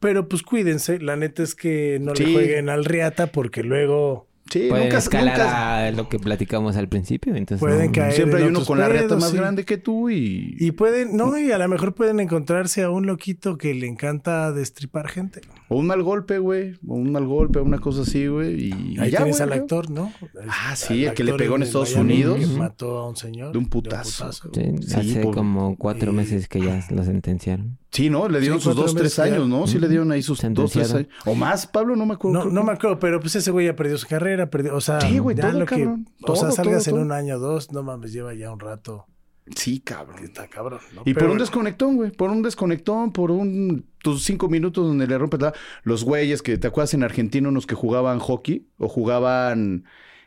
[0.00, 2.24] Pero pues cuídense, la neta es que no Sí.
[2.24, 6.76] le jueguen al riata porque luego Sí, Pueden nunca, escalar nunca- a lo que platicamos
[6.76, 7.36] al principio.
[7.36, 8.14] Entonces Pueden no- caer.
[8.14, 9.36] Siempre en hay uno con la reata pedos, más sí.
[9.36, 10.56] grande que tú y.
[10.58, 14.50] Y pueden, no, y a lo mejor pueden encontrarse a un loquito que le encanta
[14.50, 15.42] destripar gente.
[15.72, 16.72] O un mal golpe, güey.
[16.84, 18.70] O un mal golpe, una cosa así, güey.
[18.70, 20.12] Y, Ahí y ya, tienes al actor, ¿no?
[20.48, 22.40] Ah, sí, el que le pegó en Estados Miami Unidos.
[22.40, 23.52] Que mató a un señor.
[23.52, 24.32] De un putazo.
[24.32, 24.48] Sí,
[24.82, 27.78] Sí, hace por- como cuatro meses que ya lo sentenciaron.
[27.92, 28.28] Sí, ¿no?
[28.28, 29.66] Le dieron Sí, sus dos, tres años, ¿no?
[29.68, 31.06] Sí le dieron ahí sus dos, tres años.
[31.24, 32.44] O más, Pablo, no me acuerdo.
[32.46, 35.00] No, no me acuerdo, pero pues ese güey ya perdió su carrera, perdió, o sea,
[35.00, 36.08] Sí, güey, ya todo, lo que, cabrón.
[36.26, 39.06] o sea, salgas todo, en un año o dos, no mames, lleva ya un rato,
[39.54, 40.22] Sí, cabrón.
[40.24, 41.02] está cabrón, ¿no?
[41.02, 41.42] Y Pero por un bueno.
[41.42, 42.10] desconectón, güey.
[42.10, 43.86] Por un desconectón, por un...
[44.02, 45.52] Tus cinco minutos donde le rompes la...
[45.82, 46.56] Los güeyes que...
[46.58, 48.66] ¿Te acuerdas en Argentina unos que jugaban hockey?
[48.78, 49.84] O jugaban...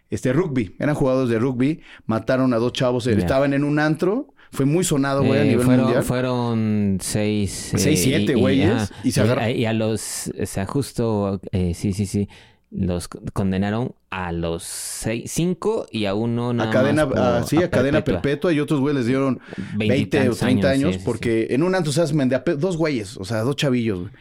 [0.09, 0.75] Este, rugby.
[0.79, 1.81] Eran jugadores de rugby.
[2.05, 3.07] Mataron a dos chavos.
[3.07, 3.13] eh.
[3.17, 4.27] Estaban en un antro.
[4.51, 6.03] Fue muy sonado, güey, a Eh, nivel fueron, mundial.
[6.03, 7.71] fueron seis.
[7.75, 10.31] Seis, siete güeyes, y se agarra- Y a los.
[10.39, 11.41] O sea, justo.
[11.51, 12.29] eh, sí, sí, sí.
[12.75, 17.57] Los condenaron a los seis, cinco y a uno nada a cadena, más a- sí,
[17.57, 18.21] a, cadena perpetua.
[18.21, 19.39] perpetua y otros güeyes les dieron
[19.75, 23.17] 20 o Veintitantos 30 años, sí, porque en un antro se hacen de dos güeyes,
[23.17, 24.11] o sea, dos chavillos, güey,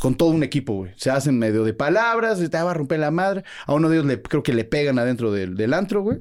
[0.00, 0.92] con todo un equipo, güey.
[0.96, 3.44] Se hacen medio de palabras, te va a romper la madre.
[3.66, 6.20] A uno de ellos le, creo que le pegan adentro del, del antro, güey.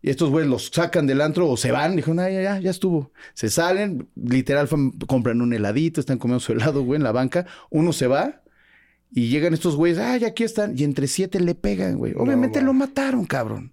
[0.00, 1.96] Y estos güeyes los sacan del antro o se van.
[1.96, 3.10] Dijeron, "Ay, ya, ya, ya estuvo.
[3.34, 4.68] Se salen, literal,
[5.08, 7.46] compran un heladito, están comiendo su helado, güey, en la banca.
[7.70, 8.42] Uno se va
[9.12, 10.78] y llegan estos güeyes, ya aquí están.
[10.78, 12.12] Y entre siete le pegan, güey.
[12.16, 13.72] Obviamente lo mataron, cabrón.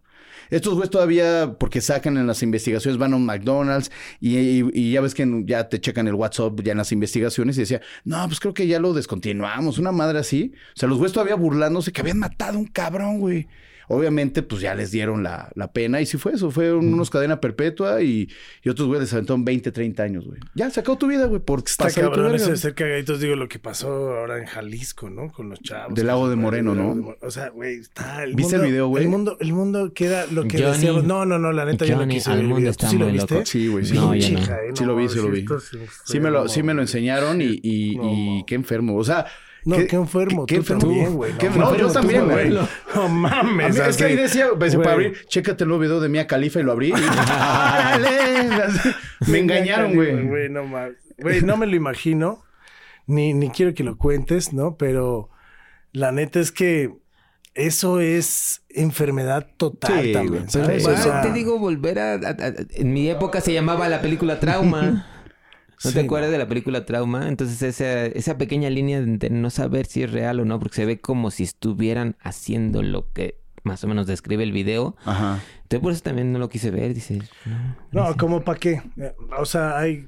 [0.51, 4.91] Estos güeyes todavía, porque sacan en las investigaciones, van a un McDonald's y, y- y
[4.91, 8.23] ya ves que ya te checan el WhatsApp ya en las investigaciones y decía, no,
[8.27, 10.53] pues creo que ya lo descontinuamos, una madre así.
[10.75, 13.47] O sea, los güeyes todavía burlándose que habían matado a un cabrón, güey.
[13.87, 16.51] Obviamente, pues ya les dieron la, la pena y sí fue eso.
[16.51, 18.29] Fue unos cadena perpetua y,
[18.63, 20.39] y otros güeyes les aventaron 20, 30 años, güey.
[20.55, 23.19] Ya, se acabó tu vida, güey, porque Está cabrón eso de ser cagaditos.
[23.19, 25.31] Digo, lo que pasó ahora en Jalisco, ¿no?
[25.31, 25.93] Con los chavos.
[25.95, 26.95] Del lago de Moreno, ¿no?
[26.95, 28.23] de O sea, güey, está...
[28.23, 29.03] El ¿Viste el mundo- video, güey?
[29.03, 30.71] El mundo, el mundo queda lo que Johnny.
[30.73, 31.03] decíamos.
[31.03, 32.71] No, no, no, la neta yo no Johnny, quise ver el mundo video.
[32.71, 33.33] está ¿Tú sí lo viste?
[33.35, 33.45] loco.
[33.45, 33.93] Sí, güey, sí.
[33.93, 34.21] No, eh,
[34.73, 35.39] Sí lo vi, sí lo vi.
[35.39, 35.71] esto es
[36.05, 38.95] Sí me lo, sí me lo enseñaron y, y, No, y qué enfermo.
[38.97, 39.25] O sea...
[39.65, 40.45] No, qué enfermo.
[40.45, 40.81] Qué tú enfermo.
[40.81, 41.33] también, güey.
[41.39, 42.49] Qué- No, yo también, güey.
[42.51, 43.79] No mames.
[43.79, 46.27] A mí, es que ahí decía, pues, para abrir, chécate el nuevo video de Mia
[46.27, 46.93] Califa y lo abrí.
[49.27, 50.27] y- Me engañaron, güey.
[50.27, 50.97] Güey, no mames.
[51.17, 52.43] Güey, no me lo imagino.
[53.07, 54.77] Ni, ni quiero que lo cuentes, ¿no?
[54.77, 55.29] Pero
[55.91, 56.91] la neta es que
[57.53, 60.49] eso es enfermedad total Sí, también, güey.
[60.51, 60.83] ¿sabes?
[60.83, 64.01] Pero O sea, te digo, volver a, a- a- En mi época se llamaba la
[64.01, 65.07] película Trauma.
[65.85, 65.93] ¿No Sí.
[65.93, 67.27] te acuerdas de la película Trauma?
[67.29, 70.85] Entonces esa, esa pequeña línea de no saber si es real o no, porque se
[70.85, 74.95] ve como si estuvieran haciendo lo que más o menos describe el video.
[75.05, 75.39] Ajá.
[75.63, 76.93] Entonces por eso también no lo quise ver.
[76.93, 77.19] Dice,
[77.91, 78.81] no, No, como para qué.
[79.39, 80.07] O sea, hay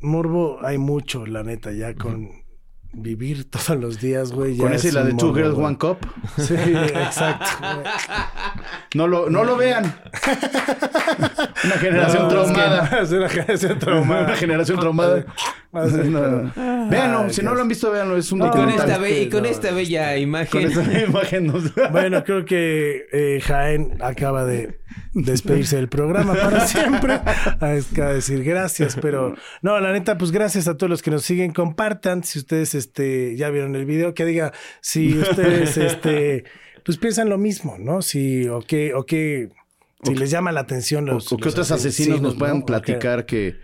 [0.00, 2.28] morbo, hay mucho, la neta, ya con
[2.92, 4.56] vivir todos los días, güey.
[4.56, 5.66] Con esa y la de Two Girls, güey.
[5.66, 5.98] One Cup.
[6.36, 7.46] Sí, exacto.
[8.94, 9.84] No lo, no lo vean.
[11.64, 12.98] Una generación No, traumada.
[13.02, 14.24] Es una generación traumada.
[14.24, 15.24] Una generación traumada.
[15.76, 16.88] Ah, No, no.
[16.88, 17.22] Véanlo.
[17.24, 18.16] Ay, Si no lo han visto, véanlo.
[18.16, 18.88] Es un No, Y con documental.
[18.90, 19.48] esta, be- y con no.
[19.48, 20.66] esta bella Con imagen.
[20.70, 24.78] esta imagen nos- Bueno, creo que eh, Jaén acaba de
[25.14, 27.14] despedirse del programa para siempre.
[27.14, 27.74] Acaba
[28.10, 31.52] de decir gracias, pero no, la neta, pues gracias a todos los que nos siguen.
[31.52, 36.44] Compartan si ustedes este, ya vieron el video, que diga si ustedes este,
[36.84, 38.02] pues piensan lo mismo, ¿no?
[38.02, 39.50] Si o qué, o qué,
[40.02, 41.32] si les llama la atención O, los.
[41.32, 42.38] o que los otros asesinos nos ¿no?
[42.38, 43.56] puedan O que- platicar que,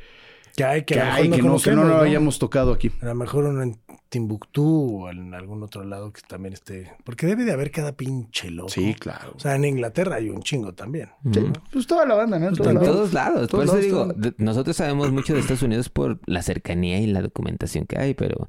[0.57, 2.91] Que, hay, que, que a hay, que no, que no conocemos, lo hayamos tocado aquí.
[3.03, 6.93] A lo mejor uno en Timbuktu o en algún otro lado que también esté.
[7.05, 8.68] Porque debe de haber cada pinche loco.
[8.68, 9.33] Sí, claro.
[9.37, 11.11] O sea, en Inglaterra hay un chingo también.
[11.33, 11.41] Sí,
[11.73, 12.49] pues toda la banda, ¿no?
[12.49, 12.89] En todos En lados.
[12.91, 13.49] todos lados.
[13.49, 17.07] Todos Por eso lados, digo, nosotros sabemos mucho de Estados Unidos por la cercanía y
[17.07, 18.49] la documentación que hay, pero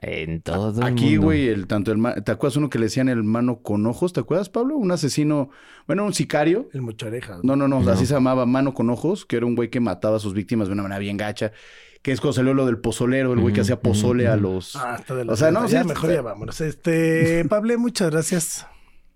[0.00, 3.24] en todo el Aquí, güey, el, tanto el ¿te acuerdas uno que le decían el
[3.24, 4.12] mano con ojos?
[4.12, 4.76] ¿Te acuerdas, Pablo?
[4.76, 5.50] Un asesino,
[5.86, 6.68] bueno, un sicario.
[6.72, 7.40] El mocharejas.
[7.42, 10.16] No, no, no, así se llamaba Mano con Ojos, que era un güey que mataba
[10.16, 11.52] a sus víctimas de una manera bien gacha.
[12.02, 14.76] Que es cuando salió lo del pozolero, el güey que hacía pozole a los.
[14.76, 16.60] Ah, está de la O sea, no, ya sí, mejor ya vámonos.
[16.60, 18.66] Este, Pablo, muchas gracias.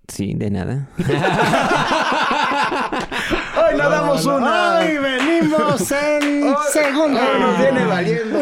[0.09, 0.91] Sí, de nada.
[3.75, 4.79] ¡Ay, nadamos una!
[4.79, 7.21] Hoy venimos en segunda.
[7.21, 8.39] ¡Ay, nos viene valiendo!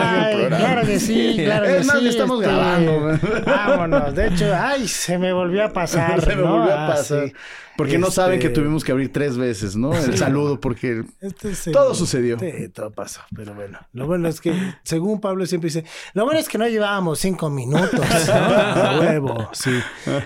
[0.00, 2.08] Ay, claro que sí, claro que Es más, sí.
[2.08, 3.18] estamos este, grabando.
[3.44, 4.14] Vámonos.
[4.14, 6.20] De hecho, ay, se me volvió a pasar.
[6.24, 6.58] Se me ¿no?
[6.58, 7.26] volvió a Ah, pasar.
[7.28, 7.32] sí.
[7.76, 9.94] Porque no saben que Este- tuvimos que abrir tres veces, ¿no?
[9.94, 12.38] El saludo, porque Este es el- Todo sucedió.
[12.38, 13.20] Sí, todo pasó.
[13.36, 15.84] Pero bueno, lo bueno es que, según Pablo siempre dice,
[16.14, 18.00] lo bueno es que no llevábamos cinco minutos.
[18.00, 19.00] ¿no?
[19.00, 19.78] Huevo, sí.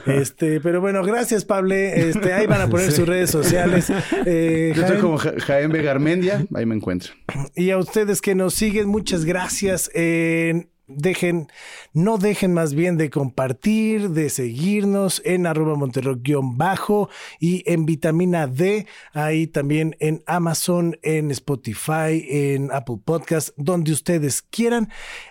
[0.07, 1.75] Este, pero bueno, gracias, Pablo.
[1.75, 3.91] Este, ahí van a poner sus redes sociales.
[4.27, 7.17] Eh, yo estoy como Ja- Jaén Vegarmendia, ahí me encuentran.
[7.55, 9.91] Y a ustedes que nos siguen, muchas gracias.
[9.95, 11.47] Eh, dejen,
[11.93, 18.87] no dejen más bien de compartir, de seguirnos en arroba monterrock-bajo y en vitamina D,
[19.13, 24.89] ahí también en Amazon, en Spotify, en Apple Podcast, donde ustedes quieran.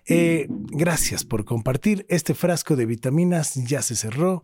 [0.07, 2.05] Eh, gracias por compartir.
[2.07, 4.43] Este frasco de vitaminas ya se cerró.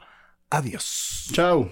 [0.49, 1.29] Adiós.
[1.31, 1.71] Chao.